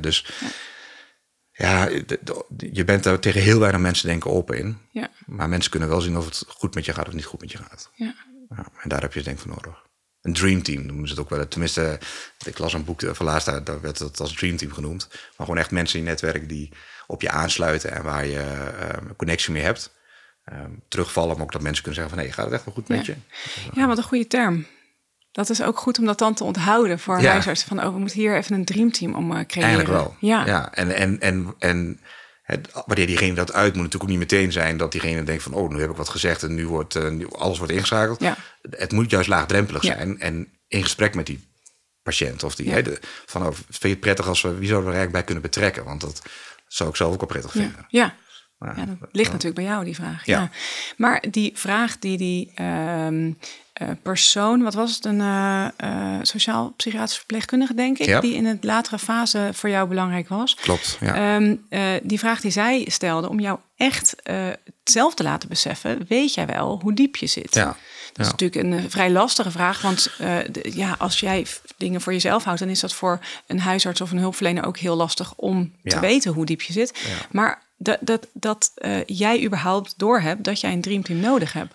[0.00, 0.32] Dus
[1.52, 1.88] ja,
[2.72, 4.78] je bent daar tegen heel weinig mensen denken open in.
[4.90, 5.08] Ja.
[5.26, 7.52] Maar mensen kunnen wel zien of het goed met je gaat of niet goed met
[7.52, 7.90] je gaat.
[7.94, 8.14] Ja.
[8.56, 9.88] Ja, en daar heb je het denk ik voor nodig.
[10.22, 11.48] Een dream team noemen ze het ook wel.
[11.48, 11.98] Tenminste,
[12.46, 15.08] ik las een boek van laatst, daar, werd het als dream team genoemd.
[15.10, 16.72] Maar gewoon echt mensen in je netwerk die
[17.06, 19.94] op je aansluiten en waar je eh, een connectie mee hebt.
[20.44, 22.28] Ehm, terugvallen, maar ook dat mensen kunnen zeggen van...
[22.28, 23.14] hé, gaat het echt wel goed met Ja.
[23.14, 23.70] je?
[23.80, 24.66] ja, wat een goede term.
[25.32, 27.30] Dat is ook goed om dat dan te onthouden voor Ja.
[27.30, 27.68] huisartsen.
[27.68, 29.68] Van, oh, we moeten hier even een dreamteam om eh, creëren.
[29.70, 30.16] Eigenlijk wel.
[30.18, 30.46] Ja.
[30.46, 30.72] ja.
[30.72, 32.00] En, en, en, en
[32.50, 34.76] het, wanneer diegene dat uit, moet natuurlijk ook niet meteen zijn...
[34.76, 37.58] dat diegene denkt van, oh, nu heb ik wat gezegd en nu wordt nu alles
[37.58, 38.20] wordt ingeschakeld.
[38.20, 38.36] Ja.
[38.70, 39.94] Het moet juist laagdrempelig Ja.
[39.94, 41.48] zijn en in gesprek met die
[42.02, 42.42] patiënt.
[42.42, 42.72] Of die, Ja.
[42.72, 45.12] hè, de, van, oh, vind je het prettig als we, wie zouden we er eigenlijk
[45.12, 45.84] bij kunnen betrekken?
[45.84, 46.22] Want dat
[46.66, 47.86] zou ik zelf ook wel prettig vinden.
[47.88, 48.14] ja.
[48.76, 50.26] Ja, dat ligt natuurlijk bij jou, die vraag.
[50.26, 50.40] Ja.
[50.40, 50.50] Ja.
[50.96, 53.32] Maar die vraag die die ehm, eh,
[54.02, 58.20] persoon, wat was het, een eh, eh, sociaal-psychiatrisch verpleegkundige, denk ik, Ja.
[58.20, 60.54] die in het latere fase voor jou belangrijk was.
[60.54, 61.34] Klopt, ja.
[61.36, 64.46] Ehm, eh, die vraag die zij stelde, om jou echt eh,
[64.84, 67.54] zelf te laten beseffen, weet jij wel hoe diep je zit?
[67.54, 67.76] ja.
[68.12, 72.00] Dat is natuurlijk een eh, vrij lastige vraag, want eh, de- ja, als jij dingen
[72.00, 75.32] voor jezelf houdt, dan is dat voor een huisarts of een hulpverlener ook heel lastig
[75.36, 76.98] om te weten hoe diep je zit.
[77.08, 77.26] Ja.
[77.30, 81.74] Maar dat, dat, dat eh, jij überhaupt doorhebt dat jij een dreamteam nodig hebt.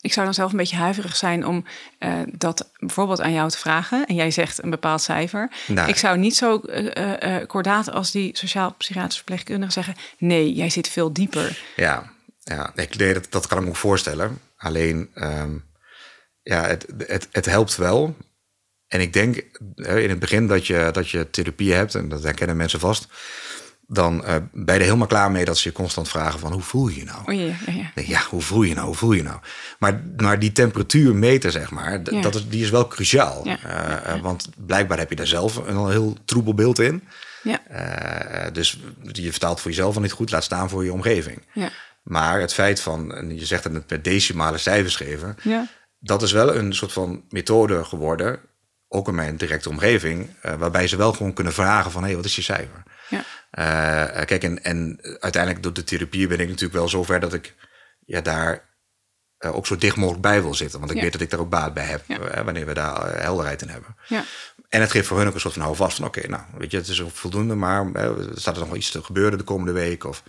[0.00, 1.64] Ik zou dan zelf een beetje huiverig zijn om
[1.98, 4.06] eh, dat bijvoorbeeld aan jou te vragen.
[4.06, 5.50] En jij zegt een bepaald cijfer.
[5.66, 5.88] Nou.
[5.88, 9.94] Ik zou niet zo eh, eh, kordaat als die sociaal-psychiatrische verpleegkundige zeggen...
[10.18, 11.62] nee, jij zit veel dieper.
[11.76, 14.38] Ja, ja ik, nee, dat, dat kan ik me voorstellen.
[14.56, 15.56] Alleen, ehm,
[16.42, 18.16] ja, het, het, het helpt wel.
[18.86, 19.36] En ik denk
[19.74, 23.06] in het begin dat je, dat je therapie hebt, en dat herkennen mensen vast,
[23.92, 26.62] dan eh, ben je er helemaal klaar mee dat ze je constant vragen van hoe
[26.62, 27.18] voel je je nou?
[27.26, 27.90] Oh ja, ja, ja.
[27.94, 28.86] Nee, Ja, hoe voel je nou?
[28.86, 29.38] Hoe voel je nou?
[29.78, 33.44] Maar, maar die temperatuur meten, zeg maar, dat is, die is wel cruciaal.
[33.44, 37.02] Eh, eh, want blijkbaar heb je daar zelf een heel troebel beeld in.
[38.52, 38.78] dus
[39.12, 41.42] je vertaalt voor jezelf al niet goed, laat staan voor je omgeving.
[42.02, 45.36] Maar het feit van, en je zegt het met decimale cijfers geven,
[45.98, 48.40] dat is wel een soort van methode geworden,
[48.88, 52.24] ook in mijn directe omgeving, waarbij ze wel gewoon kunnen vragen van, hé, hey, wat
[52.24, 52.82] is je cijfer?
[53.08, 53.24] ja.
[53.50, 57.54] Eh, kijk, en, en uiteindelijk door de therapie ben ik natuurlijk wel zover dat ik
[58.06, 58.68] ja, daar
[59.38, 60.78] eh, ook zo dicht mogelijk bij wil zitten.
[60.78, 61.02] Want ik Ja.
[61.02, 62.18] weet dat ik daar ook baat bij heb, Ja.
[62.18, 63.96] eh, wanneer we daar eh, helderheid in hebben.
[64.08, 64.24] ja.
[64.68, 66.76] En het geeft voor hun ook een soort van houvast van, oké, nou, weet je,
[66.76, 70.04] het is voldoende, maar eh, staat er nog wel iets te gebeuren de komende week?
[70.04, 70.22] Of,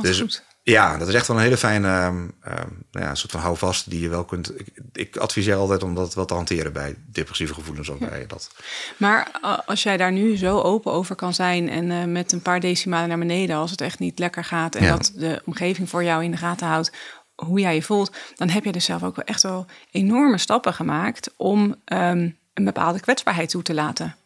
[0.00, 0.44] dus goed.
[0.72, 3.90] Ja, dat is echt wel een hele fijne ehm, ehm, nou ja, soort van houvast
[3.90, 4.60] die je wel kunt.
[4.60, 8.50] Ik, ik adviseer altijd om dat wel te hanteren bij depressieve gevoelens of bij dat.
[8.96, 12.42] Maar a- als jij daar nu zo open over kan zijn en eh, met een
[12.42, 14.90] paar decimalen naar beneden, als het echt niet lekker gaat en Ja.
[14.90, 16.92] dat de omgeving voor jou in de gaten houdt
[17.34, 20.74] hoe jij je voelt, dan heb je dus zelf ook wel echt wel enorme stappen
[20.74, 24.16] gemaakt om ehm, een bepaalde kwetsbaarheid toe te laten.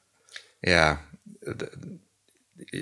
[0.60, 1.00] Ja,
[1.56, 1.76] d-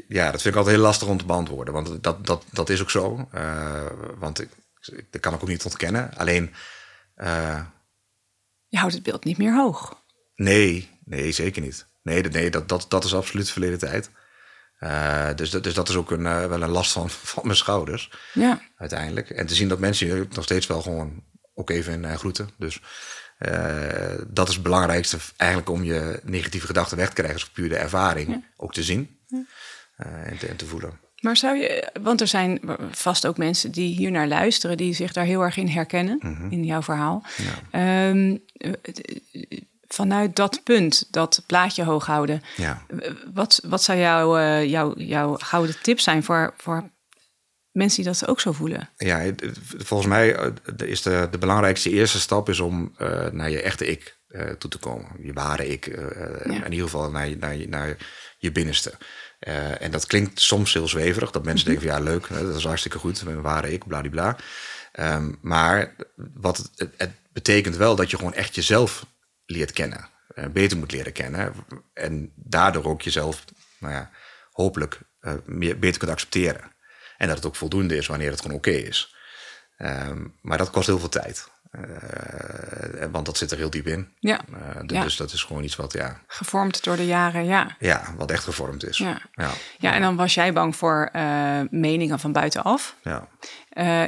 [0.09, 1.75] ja, dat vind ik altijd heel lastig om te beantwoorden.
[1.75, 3.29] Want dat, dat, dat is ook zo.
[3.33, 3.87] Eh,
[4.19, 4.49] want ik,
[5.11, 6.17] dat kan ik ook niet ontkennen.
[6.17, 6.55] Alleen,
[7.15, 7.65] eh,
[8.69, 10.03] Je houdt het beeld niet meer hoog.
[10.35, 11.87] nee, nee, zeker niet.
[12.03, 14.11] Nee, dat- nee dat, dat, dat is absoluut verleden tijd.
[14.79, 18.11] Eh, dus, dat- dus dat is ook een, wel een last van, van mijn schouders.
[18.33, 19.31] Ja, uiteindelijk.
[19.31, 22.51] En te zien dat mensen je nog steeds wel gewoon ook even in, groeten.
[22.59, 22.81] Dus
[24.29, 27.37] dat is het belangrijkste eigenlijk om je negatieve gedachten weg te krijgen.
[27.37, 29.39] Is puur de ervaring ook te zien eh,
[29.99, 31.01] en, te, en te voelen.
[31.21, 35.13] maar zou je, want er zijn vast ook mensen die hier naar luisteren, die zich
[35.13, 37.23] daar heel erg in herkennen, in jouw verhaal.
[37.71, 39.59] Ehm, eh, eh,
[39.89, 42.87] vanuit dat punt, dat plaatje hoog houden, Ja.
[43.35, 46.91] Wat, wat zou jouw, eh, jouw, jouw gouden tip zijn voor, voor
[47.73, 48.89] mensen die dat ook zo voelen?
[48.97, 49.33] Ja,
[49.77, 50.51] volgens mij eh,
[50.89, 54.71] is de, de belangrijkste eerste stap is om eh, naar je echte ik eh, toe
[54.71, 55.09] te komen.
[55.21, 55.87] Je ware ik.
[55.87, 56.65] eh, eh, Ja.
[56.65, 57.97] In ieder geval naar, naar, naar
[58.39, 58.93] je binnenste.
[59.39, 61.31] Eh, en dat klinkt soms heel zweverig.
[61.31, 63.21] Dat mensen denken van ja, leuk, dat is hartstikke goed.
[63.21, 64.37] Een ware ik, bladibla.
[64.93, 65.95] Ehm maar
[66.35, 69.07] wat het, het, betekent wel dat je gewoon echt jezelf
[69.47, 70.09] leert kennen.
[70.35, 71.55] eh, beter moet leren kennen.
[71.93, 73.45] En daardoor ook jezelf,
[73.79, 74.11] nou ja,
[74.51, 75.35] hopelijk eh,
[75.79, 76.73] beter kunt accepteren.
[77.17, 79.17] En dat het ook voldoende is wanneer het gewoon oké is.
[79.77, 81.49] Ehm, maar dat kost heel veel tijd.
[81.71, 84.09] Eh, want dat zit er heel diep in.
[84.21, 84.41] Ja.
[84.53, 85.03] Eh, Ja.
[85.03, 87.77] Dus dat is gewoon iets wat, ja, Gevormd door de jaren, ja.
[87.79, 88.99] ja, wat echt gevormd is.
[88.99, 89.21] Ja.
[89.33, 89.51] ja.
[89.79, 92.97] Ja, en dan was jij bang voor eh, meningen van buitenaf.
[93.03, 93.29] ja.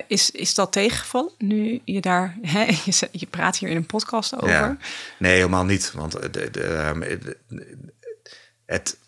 [0.07, 2.37] Is, is dat tegengevallen nu je daar...
[2.42, 4.77] Hè, je, je praat hier in een podcast over.
[5.18, 5.92] Nee, helemaal niet.
[5.92, 7.38] Want de, de, ehm, de-
[8.66, 8.99] het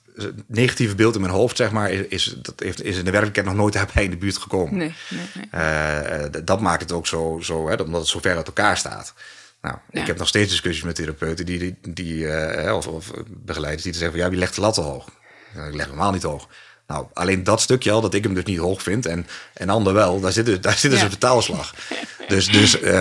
[0.46, 3.46] negatieve beeld in mijn hoofd, zeg maar, is, is, dat heeft, is in de werkelijkheid
[3.46, 4.76] nog nooit bij in de buurt gekomen.
[4.76, 5.62] Nee, nee, nee.
[5.62, 8.76] Eh, d- dat maakt het ook zo, zo hè, omdat het zo ver uit elkaar
[8.76, 9.14] staat.
[9.62, 10.00] Nou, Ja.
[10.00, 13.92] ik heb nog steeds discussies met therapeuten die, die, die eh, of, of begeleiders die
[13.92, 15.08] te zeggen van ja, wie legt de lat te hoog?
[15.54, 16.48] Ja, ik leg hem niet hoog.
[16.86, 19.92] Nou, alleen dat stukje al, dat ik hem dus niet hoog vind en en ander
[19.92, 21.04] wel, daar zit, dus- daar zit dus Ja.
[21.04, 21.74] een vertaalslag.
[22.28, 22.92] Dus, dus eh,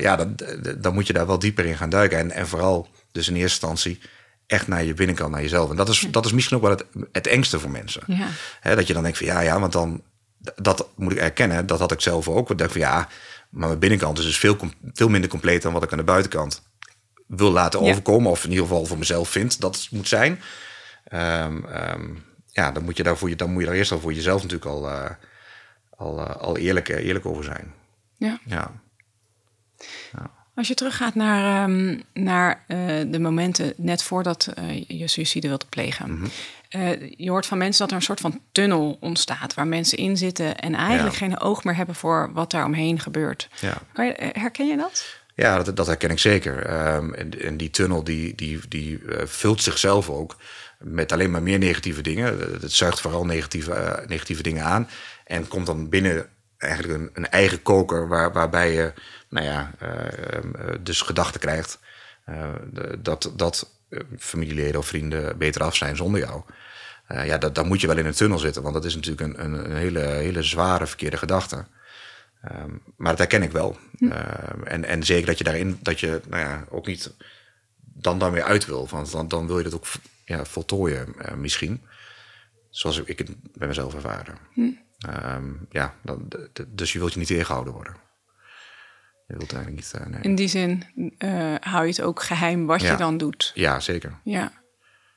[0.00, 0.36] ja, dan,
[0.78, 2.18] dan moet je daar wel dieper in gaan duiken.
[2.18, 4.00] En, en vooral dus in eerste instantie
[4.46, 5.70] echt naar je binnenkant, naar jezelf.
[5.70, 8.02] En dat is, dat is misschien ook wel het, het engste voor mensen.
[8.06, 8.74] Ja.
[8.74, 10.02] Dat je dan denkt van ja, ja, want dan,
[10.56, 12.50] dat moet ik erkennen, dat had ik zelf ook.
[12.50, 13.08] Ik dacht van ja,
[13.50, 14.56] maar mijn binnenkant is dus veel,
[14.92, 16.62] veel minder compleet dan wat ik aan de buitenkant
[17.26, 17.90] wil laten Ja.
[17.90, 18.30] overkomen.
[18.30, 20.40] Of in ieder geval voor mezelf vind dat het moet zijn.
[21.04, 22.14] Ehm, ehm,
[22.50, 24.42] ja, dan moet je daar voor je, dan moet je daar eerst al voor jezelf
[24.42, 25.10] natuurlijk al, eh,
[25.90, 27.74] al, eh, al eerlijk, eh, eerlijk over zijn.
[28.16, 28.40] Ja.
[28.46, 28.70] Ja.
[30.54, 35.66] Als je teruggaat naar, ehm, naar eh, de momenten net voordat eh, je suïcide wilde
[35.68, 36.12] plegen.
[36.14, 36.26] Mhm.
[36.68, 40.16] eh, je hoort van mensen dat er een soort van tunnel ontstaat waar mensen in
[40.16, 41.26] zitten en eigenlijk Ja.
[41.26, 43.48] geen oog meer hebben voor wat daar omheen gebeurt.
[43.60, 43.78] Ja.
[43.92, 45.22] Kan je, herken je dat?
[45.34, 46.66] Ja, dat, dat herken ik zeker.
[46.66, 50.36] Ehm, en, en die tunnel die, die, die vult zichzelf ook
[50.78, 52.38] met alleen maar meer negatieve dingen.
[52.60, 54.88] Het zuigt vooral negatieve, negatieve dingen aan.
[55.24, 58.92] En komt dan binnen eigenlijk een, een eigen koker waar, waarbij je
[59.34, 61.78] nou ja, eh, ehm, eh, dus gedachten krijgt
[62.24, 62.52] eh,
[62.98, 63.72] dat, dat
[64.18, 66.42] familieleden of vrienden beter af zijn zonder jou.
[67.08, 69.44] Ja, dat, dan moet je wel in een tunnel zitten, want dat is natuurlijk een,
[69.44, 71.64] een, een hele, hele zware verkeerde gedachte.
[72.42, 73.76] Ehm, maar dat herken ik wel.
[74.00, 77.14] Ehm, en, en zeker dat je daarin, dat je nou ja, ook niet
[77.78, 78.88] dan daarmee uit wil.
[78.88, 79.86] Want dan, dan wil je dat ook
[80.24, 81.82] ja, voltooien misschien.
[82.70, 84.38] Zoals ik het bij mezelf ervaren.
[84.98, 86.28] Ehm, ja, dan,
[86.68, 87.96] dus je wilt je niet tegengehouden worden.
[89.26, 89.90] Je wilt niet...
[89.94, 90.20] eh, nee.
[90.22, 90.84] In die zin
[91.18, 93.50] eh, hou je het ook geheim wat je dan doet.
[93.54, 94.20] Ja, zeker.
[94.24, 94.52] Ja,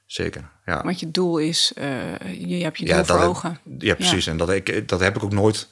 [0.06, 0.50] Zeker.
[0.66, 0.84] Ja.
[0.84, 3.60] want je doel is, eh, je, je hebt je doel voor ogen.
[3.78, 4.28] Ja, precies.
[4.28, 5.68] En dat, ik, dat heb ik ook nooit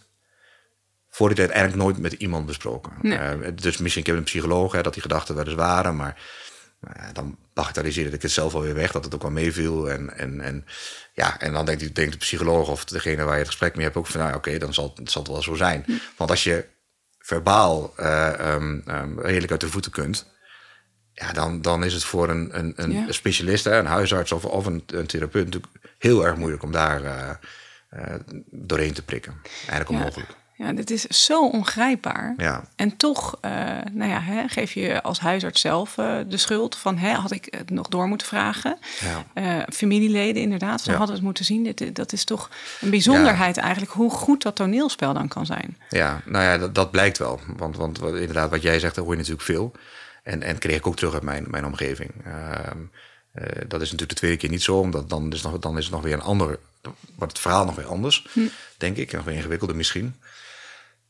[1.10, 2.92] voor die tijd eigenlijk nooit met iemand besproken.
[3.02, 3.54] Nee.
[3.54, 6.22] Dus misschien ik heb een psycholoog, hè, dat die gedachten wel eens waren, maar
[6.80, 9.90] nou dan bagatelliseerde ik het zelf alweer weg, dat het ook wel meeviel.
[9.92, 10.66] En, en, en,
[11.14, 13.98] ja, en dan denkt, denkt de psycholoog of degene waar je het gesprek mee hebt
[13.98, 15.84] ook van, nou oké, dan zal, het- zal het wel zo zijn.
[15.86, 15.92] Hm.
[16.18, 16.66] Want als je
[17.26, 20.26] verbaal eh, ehm, ehm, redelijk uit de voeten kunt,
[21.14, 23.12] ja, dan, dan is het voor een, een, een Ja.
[23.12, 27.04] specialist, hè, een huisarts of, of een, een therapeut natuurlijk heel erg moeilijk om daar
[27.04, 27.30] eh,
[27.90, 28.20] eh,
[28.52, 29.42] doorheen te prikken.
[29.68, 30.30] Eigenlijk onmogelijk.
[30.30, 32.34] Ja, dit is zo ongrijpbaar.
[32.38, 32.64] Ja.
[32.76, 33.52] En toch eh,
[33.92, 36.98] nou ja, hè, geef je als huisarts zelf eh, de schuld van...
[36.98, 38.78] Hè, had ik het nog door moeten vragen?
[39.00, 39.26] Ja.
[39.34, 40.96] Eh, familieleden inderdaad, Ja.
[40.96, 41.64] hadden het moeten zien.
[41.64, 42.50] Dit, dat is toch
[42.82, 43.92] een bijzonderheid eigenlijk...
[43.92, 45.78] hoe goed dat toneelspel dan kan zijn.
[45.90, 47.40] Ja, nou ja, dat, dat blijkt wel.
[47.58, 49.72] Want, want inderdaad, wat jij zegt, daar hoor je natuurlijk veel.
[50.24, 52.12] En, en kreeg ik ook terug uit mijn, mijn omgeving.
[52.26, 52.78] Ehm,
[53.32, 55.84] eh, dat is natuurlijk de tweede keer niet zo, omdat dan is, nog, dan is
[55.84, 56.60] het nog weer een ander.
[57.16, 58.28] Wordt het verhaal nog weer anders,
[58.78, 59.12] denk ik.
[59.12, 60.16] Nog weer ingewikkelder misschien.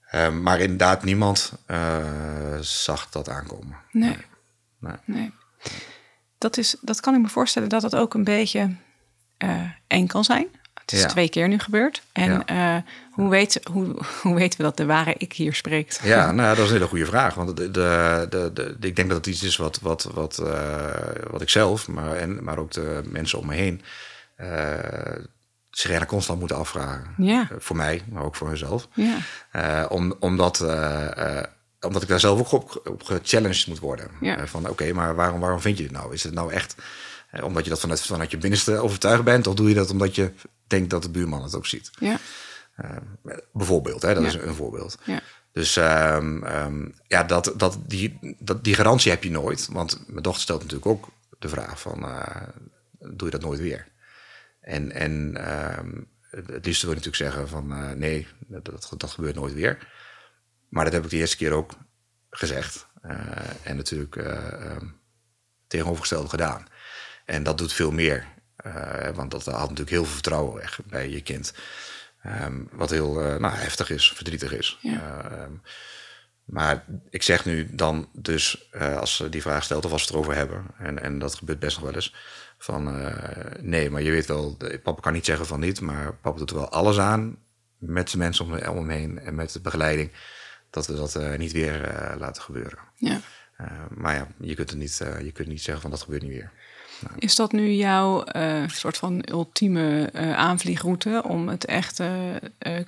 [0.10, 1.98] Ehm, maar inderdaad, niemand eh,
[2.60, 3.78] zag dat aankomen.
[3.91, 4.18] Nee.
[4.80, 4.96] Nee.
[5.06, 5.32] Nee.
[6.38, 8.76] Dat, is, dat kan ik me voorstellen dat dat ook een beetje
[9.38, 10.48] eh, eng kan zijn.
[10.74, 11.08] Het is Ja.
[11.08, 12.02] twee keer nu gebeurd.
[12.12, 12.78] En eh,
[13.12, 16.00] hoe, weet, hoe, hoe weten we dat de ware ik hier spreekt?
[16.04, 17.34] Ja, nou, dat is een hele goede vraag.
[17.34, 20.36] Want de, de, de, de- ik denk dat het iets is wat, wat, wat,
[21.30, 23.82] wat ik zelf, maar, en, maar ook de mensen om me heen,
[25.75, 27.13] zich eigenlijk constant moeten afvragen.
[27.17, 27.47] Ja.
[27.51, 28.88] Eh, voor mij, maar ook voor mezelf.
[28.93, 29.17] Ja.
[29.51, 31.43] Eh, om, omdat, eh,
[31.81, 34.11] omdat ik daar zelf ook op, op gechallenged moet worden.
[34.21, 34.47] Ja.
[34.47, 36.13] Van oké, maar waarom, waarom vind je dit nou?
[36.13, 36.75] Is het nou echt
[37.41, 39.47] omdat je dat vanuit, vanuit je binnenste overtuigd bent?
[39.47, 40.31] Of doe je dat omdat je
[40.67, 41.91] denkt dat de buurman het ook ziet?
[41.99, 42.19] Ja.
[43.53, 44.97] Bijvoorbeeld, hè, dat is een voorbeeld.
[45.03, 45.21] Ja.
[45.51, 49.67] Dus ehm, ehm, ja, dat, dat, die, dat, die garantie heb je nooit.
[49.71, 51.07] Want mijn dochter stelt natuurlijk ook
[51.39, 52.05] de vraag van,
[52.99, 53.88] doe je dat nooit weer?
[54.65, 55.91] En, en ehm,
[56.30, 59.88] het liefste wil je natuurlijk zeggen van, eh, nee, dat, dat, dat gebeurt nooit weer.
[60.69, 61.71] Maar dat heb ik de eerste keer ook
[62.30, 62.88] gezegd.
[63.01, 63.17] Eh,
[63.63, 64.86] en natuurlijk ehm,
[65.67, 66.67] tegenovergestelde gedaan.
[67.25, 68.34] En dat doet veel meer.
[69.13, 71.54] want dat haalt natuurlijk heel veel vertrouwen weg bij je kind.
[72.21, 74.78] Ehm, wat heel nou, heftig is, verdrietig is.
[74.82, 75.49] Ja.
[76.45, 80.15] Maar ik zeg nu dan dus, als ze die vraag stelt of als ze het
[80.15, 82.13] erover hebben, en, en dat gebeurt best nog wel eens,
[82.58, 86.38] van eh, nee, maar je weet wel, papa kan niet zeggen van niet, maar papa
[86.38, 87.38] doet er wel alles aan
[87.78, 90.12] met de mensen om, om hem heen en met de begeleiding,
[90.70, 92.80] dat we dat eh, niet weer eh, laten gebeuren.
[92.96, 93.20] Ja.
[93.89, 96.52] Maar ja, je kunt, het niet, je kunt niet zeggen van dat gebeurt niet weer.
[97.18, 98.24] Is dat nu jouw
[98.68, 102.02] soort van ultieme aanvliegroute om het echt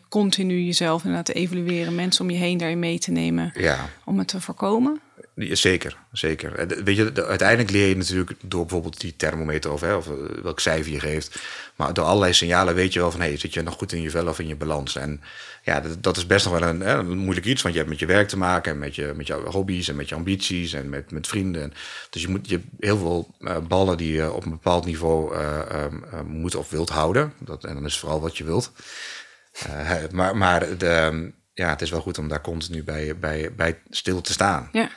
[0.10, 4.18] continu jezelf inderdaad te evalueren, mensen om je heen daarin mee te nemen, Ja, om
[4.18, 5.02] het te voorkomen?
[5.40, 6.56] Ja, Zeker, zeker.
[6.56, 10.08] Eh, Weet je, de- uiteindelijk leer je natuurlijk door bijvoorbeeld die thermometer of, hè, of
[10.08, 11.40] eh, welk cijfer je geeft.
[11.76, 14.10] Maar door allerlei signalen weet je wel van, hey, zit je nog goed in je
[14.10, 14.96] vel of in je balans?
[14.96, 15.22] En
[15.64, 18.00] ja, dat, dat is best nog wel een, hè, moeilijk iets, want je hebt met
[18.00, 20.90] je werk te maken en met je, met jouw hobby's en met je ambities en
[20.90, 21.74] met, met vrienden.
[22.10, 25.36] Dus je, moet, je hebt heel veel eh, ballen die je op een bepaald niveau
[25.36, 27.34] eh, ehm, eh, moet of wilt houden.
[27.40, 28.72] Dat, en dan is vooral wat je wilt.
[30.12, 33.80] Maar maar de, ehm, ja, het is wel goed om daar continu bij, bij, bij
[33.90, 34.70] stil te staan.
[34.72, 34.90] Ja.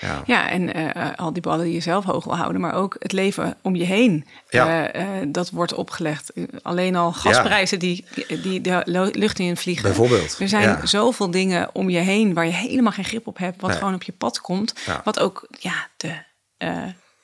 [0.00, 0.22] Ja.
[0.26, 3.12] Ja, en eh, al die ballen die je zelf hoog wil houden, maar ook het
[3.12, 4.26] leven om je heen.
[4.48, 4.90] Ja.
[4.90, 6.32] Eh, eh, dat wordt opgelegd.
[6.62, 8.04] Alleen al gasprijzen die,
[8.42, 8.82] die de
[9.12, 9.82] lucht in vliegen.
[9.82, 13.60] Bijvoorbeeld, Er zijn zoveel dingen om je heen waar je helemaal geen grip op hebt,
[13.60, 13.78] wat Nee.
[13.78, 14.74] gewoon op je pad komt.
[15.04, 16.14] Wat ook ja, de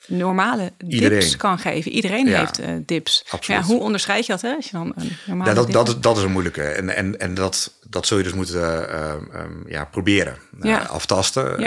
[0.07, 1.91] normale dips kan geven.
[1.91, 2.39] Iedereen Ja.
[2.39, 3.23] heeft eh, dips.
[3.29, 3.61] Absoluut.
[3.61, 5.87] Ja, hoe onderscheid je dat hè, als je dan een normale Ja, dat, dip dat,
[5.87, 6.63] is- dat is een moeilijke.
[6.63, 10.37] En, en, en dat, dat zul je dus moeten eh, ehm, ja, proberen.
[10.61, 11.57] eh, aftasten.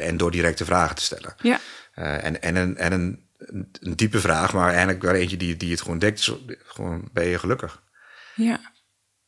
[0.00, 1.34] En door directe vragen te stellen.
[1.42, 1.60] Ja,
[1.94, 5.80] en, en, een, en een een, diepe vraag, maar eigenlijk wel eentje die, die het
[5.80, 6.30] gewoon dekt.
[6.64, 7.82] Gewoon, ben je gelukkig?
[8.34, 8.60] Ja.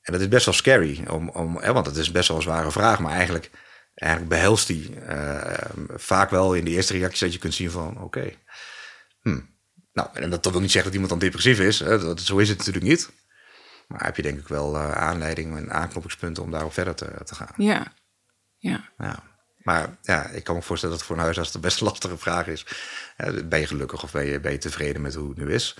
[0.02, 2.42] En dat is best wel scary, om, om, hè, want het is best wel een
[2.42, 3.50] zware vraag, maar eigenlijk,
[3.94, 4.90] eigenlijk behelst die
[5.96, 8.32] vaak wel in de eerste reacties dat je kunt zien van, oké,
[9.30, 9.40] hm.
[9.92, 12.36] nou, en dat, dat wil niet zeggen dat iemand dan depressief is, hè, dat, zo
[12.36, 13.10] is het natuurlijk niet.
[13.88, 17.34] Maar heb je denk ik wel uh, aanleiding en aanknopingspunten om daarop verder te, te
[17.34, 17.54] gaan.
[17.56, 17.92] Ja.
[18.56, 18.90] Ja.
[18.98, 19.22] ja.
[19.56, 22.46] Maar ja, ik kan me voorstellen dat het voor een huisarts de best lastige vraag
[22.46, 22.66] is.
[23.44, 25.76] ben je gelukkig of ben je, ben je tevreden met hoe het nu is?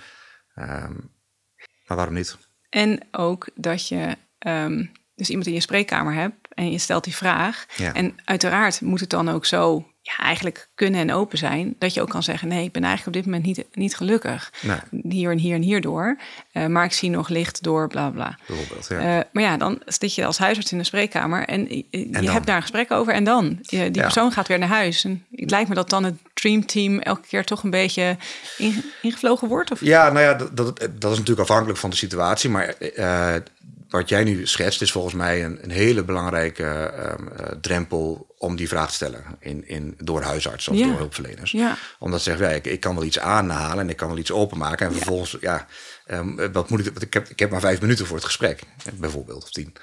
[0.55, 1.15] Um,
[1.85, 2.37] maar waarom niet?
[2.69, 7.15] En ook dat je um, dus iemand in je spreekkamer hebt en je stelt die
[7.15, 7.65] vraag.
[7.75, 7.93] Ja.
[7.93, 11.75] En uiteraard moet het dan ook zo ja, eigenlijk kunnen en open zijn.
[11.79, 14.51] Dat je ook kan zeggen, nee, ik ben eigenlijk op dit moment niet, niet gelukkig.
[15.09, 16.17] Hier en hier en hierdoor.
[16.53, 18.37] Uh, maar ik zie nog licht door, bla bla.
[18.47, 19.17] Bijvoorbeeld, ja.
[19.17, 22.25] Uh, maar ja, dan zit je als huisarts in de spreekkamer en, je dan?
[22.25, 23.13] hebt daar een gesprek over.
[23.13, 24.01] En dan, je, die Ja.
[24.01, 25.03] persoon gaat weer naar huis.
[25.03, 28.17] En het lijkt me dat dan het dreamteam elke keer toch een beetje
[28.57, 29.71] in- ingevlogen wordt.
[29.71, 32.49] Of Ja, nou ja, dat, dat, dat is natuurlijk afhankelijk van de situatie.
[32.49, 33.35] Maar eh,
[33.89, 38.55] wat jij nu schetst is volgens mij een, een hele belangrijke ehm, eh, drempel om
[38.55, 40.87] die vraag te stellen in, in, door huisartsen of Ja.
[40.87, 41.51] door hulpverleners.
[41.51, 41.77] Ja.
[41.99, 44.31] Omdat ze zeggen, ja, ik, ik kan wel iets aanhalen en ik kan wel iets
[44.31, 44.87] openmaken.
[44.87, 45.67] En vervolgens, ja,
[46.05, 48.61] ehm, wat moet ik, want ik, heb, ik heb maar vijf minuten voor het gesprek,
[48.93, 49.73] bijvoorbeeld, of tien.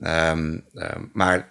[0.00, 0.58] Ehm,
[1.12, 1.48] maar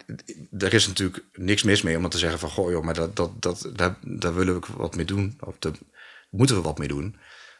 [0.57, 3.41] er is natuurlijk niks mis mee om te zeggen van, goh joh, maar dat, dat,
[3.41, 5.37] dat, daar, daar willen we wat mee doen.
[5.39, 5.73] Of daar
[6.29, 7.15] moeten we wat mee doen.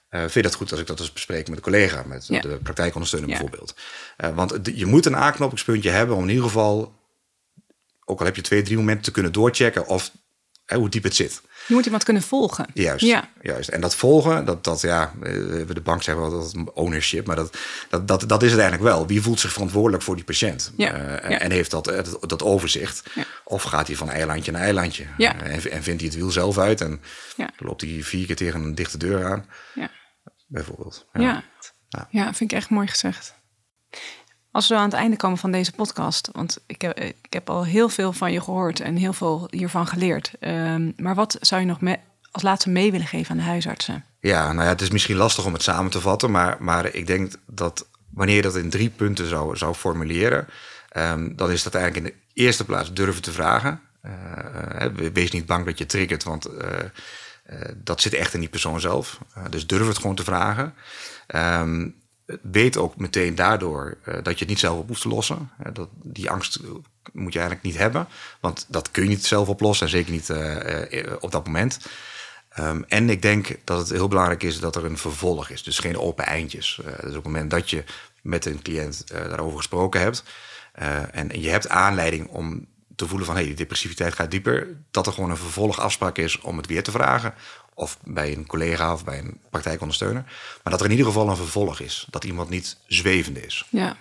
[0.09, 2.39] Eh, vind je dat goed als ik dat eens bespreek met een collega, met Ja.
[2.41, 3.37] de praktijkondersteuner Ja.
[3.37, 3.75] bijvoorbeeld?
[4.17, 6.93] Eh, want je moet een aanknopingspuntje hebben om in ieder geval,
[8.05, 10.11] ook al heb je twee, drie momenten te kunnen doorchecken of
[10.65, 11.41] hè, hoe diep het zit.
[11.67, 12.65] je moet iemand kunnen volgen.
[12.73, 13.29] Juist, Ja.
[13.41, 13.69] juist.
[13.69, 15.31] En dat volgen, dat, dat ja, eh,
[15.67, 17.57] de bank zeggen wel dat ownership, maar dat,
[17.89, 19.07] dat, dat, dat is het eigenlijk wel.
[19.07, 20.71] Wie voelt zich verantwoordelijk voor die patiënt?
[20.77, 21.19] Ja, ja.
[21.39, 23.09] En heeft dat, dat, dat overzicht?
[23.15, 23.23] Ja.
[23.43, 25.05] Of gaat hij van eilandje naar eilandje?
[25.17, 25.39] En,
[25.71, 27.01] en vindt hij het wiel zelf uit en
[27.57, 29.45] loopt hij vier keer tegen een dichte deur aan?
[29.73, 29.89] Ja.
[30.49, 31.05] Bijvoorbeeld.
[31.13, 31.43] Ja.
[31.89, 32.07] Ja.
[32.11, 32.33] Ja.
[32.33, 33.33] vind ik echt mooi gezegd.
[34.51, 37.65] Als we aan het einde komen van deze podcast, want ik heb, ik heb al
[37.65, 40.31] heel veel van je gehoord en heel veel hiervan geleerd.
[40.39, 41.99] Ehm, maar wat zou je nog me-
[42.31, 44.05] als laatste mee willen geven aan de huisartsen?
[44.19, 47.07] Ja, nou ja, het is misschien lastig om het samen te vatten, maar, maar ik
[47.07, 50.47] denk dat wanneer je dat in drie punten zou, zou formuleren,
[50.89, 53.81] ehm, dan is dat eigenlijk in de eerste plaats durven te vragen.
[54.01, 56.79] Eh, eh, wees niet bang dat je triggert, want eh,
[57.75, 59.19] dat zit echt in die persoon zelf.
[59.33, 60.73] Eh, dus durf het gewoon te vragen.
[61.27, 61.87] Ehm,
[62.41, 65.49] weet ook meteen daardoor eh, dat je het niet zelf op hoeft te lossen.
[65.63, 66.69] Eh, dat, die angst eh,
[67.13, 68.07] moet je eigenlijk niet hebben,
[68.39, 71.79] want dat kun je niet zelf oplossen en zeker niet eh, eh, op dat moment.
[72.49, 75.63] Ehm, en ik denk dat het heel belangrijk is dat er een vervolg is.
[75.63, 76.79] Dus geen open eindjes.
[76.85, 77.83] Eh, dus op het moment dat je
[78.21, 80.23] met een cliënt eh, daarover gesproken hebt.
[80.73, 82.67] eh, en je hebt aanleiding om
[82.99, 83.35] te voelen van...
[83.35, 84.67] hé, hey, die depressiviteit gaat dieper.
[84.91, 87.33] Dat er gewoon een vervolgafspraak is om het weer te vragen.
[87.73, 90.23] Of bij een collega of bij een praktijkondersteuner.
[90.63, 92.07] Maar dat er in ieder geval een vervolg is.
[92.09, 93.65] Dat iemand niet zwevende is.
[93.69, 93.95] Ja.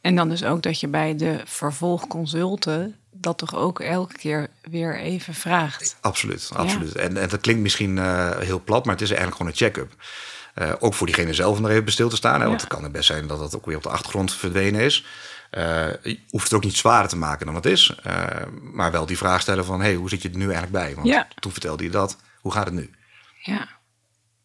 [0.00, 4.98] En dan dus ook dat je bij de vervolgconsulten dat toch ook elke keer weer
[4.98, 5.96] even vraagt.
[6.00, 6.94] Absoluut, absoluut.
[6.94, 9.94] En, en dat klinkt misschien eh, heel plat, maar het is eigenlijk gewoon een check-up.
[10.54, 12.40] Eh, ook voor diegene zelf om er even stil te staan.
[12.40, 12.66] Hè, want Ja.
[12.66, 15.04] het kan het best zijn dat dat ook weer op de achtergrond verdwenen is.
[15.54, 17.94] Eh, je hoeft het ook niet zwaarder te maken dan het is.
[18.02, 18.26] Eh,
[18.72, 19.80] maar wel die vraag stellen van...
[19.80, 20.94] hey, hoe zit je er nu eigenlijk bij?
[20.94, 21.28] Want Ja.
[21.40, 22.16] toen vertelde je dat.
[22.40, 22.90] Hoe gaat het nu?
[23.40, 23.68] Ja.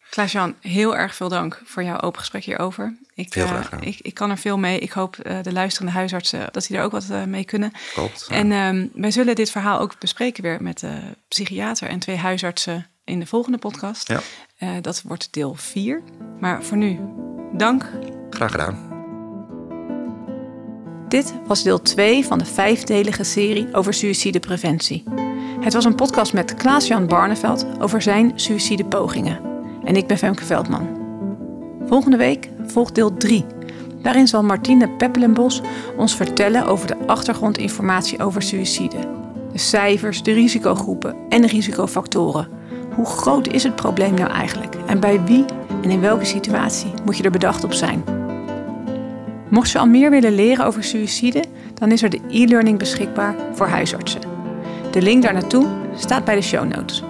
[0.09, 2.97] Klaas-Jan, heel erg veel dank voor jouw open gesprek hierover.
[3.13, 3.83] Ik, Heel eh, graag gedaan.
[3.83, 4.79] ik, ik kan er veel mee.
[4.79, 7.71] Ik hoop eh, de luisterende huisartsen dat die er ook wat mee kunnen.
[7.93, 8.25] Klopt.
[8.29, 8.35] ja.
[8.35, 12.87] En ehm, wij zullen dit verhaal ook bespreken weer met de psychiater en twee huisartsen
[13.03, 14.07] in de volgende podcast.
[14.57, 14.81] Ja.
[14.81, 16.01] Dat wordt deel 4.
[16.39, 16.99] Maar voor nu,
[17.53, 17.89] dank.
[18.29, 18.98] Graag gedaan.
[21.09, 25.03] Dit was deel 2 van de vijfdelige serie over suïcidepreventie.
[25.59, 29.39] Het was een podcast met Klaas-Jan Barneveld over zijn suïcidepogingen.
[29.83, 30.87] En ik ben Femke Veldman.
[31.85, 33.45] Volgende week volgt deel 3.
[34.01, 35.61] Daarin zal Martine Peppelenbos
[35.97, 38.97] ons vertellen over de achtergrondinformatie over suïcide.
[39.51, 42.47] De cijfers, de risicogroepen en de risicofactoren.
[42.95, 44.75] Hoe groot is het probleem nou eigenlijk?
[44.85, 45.45] En bij wie
[45.81, 48.18] en in welke situatie moet je er bedacht op zijn?
[49.49, 51.43] Mocht je al meer willen leren over suïcide,
[51.73, 54.21] dan is er de e-learning beschikbaar voor huisartsen.
[54.91, 57.03] De link daar naartoe staat bij de show notes.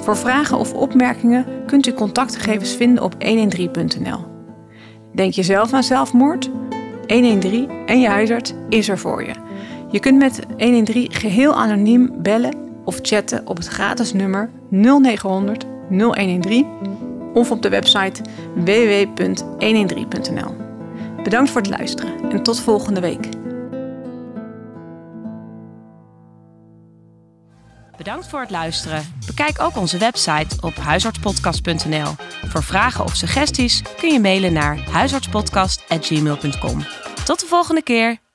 [0.00, 4.24] Voor vragen of opmerkingen kunt u contactgegevens vinden op 113.nl.
[5.14, 6.50] Denk je zelf aan zelfmoord?
[7.06, 9.32] 113 en je huisarts is er voor je.
[9.90, 12.54] Je kunt met 113 geheel anoniem bellen
[12.84, 16.66] of chatten op het gratis nummer 0900 0113
[17.34, 18.22] of op de website
[18.54, 20.65] www.113.nl.
[21.26, 23.28] Bedankt voor het luisteren en tot volgende week.
[27.96, 29.14] Bedankt voor het luisteren.
[29.26, 32.14] Bekijk ook onze website op huisartspodcast.nl.
[32.48, 36.84] Voor vragen of suggesties kun je mailen naar huisartspodcast.gmail.com.
[37.24, 38.25] Tot de volgende keer.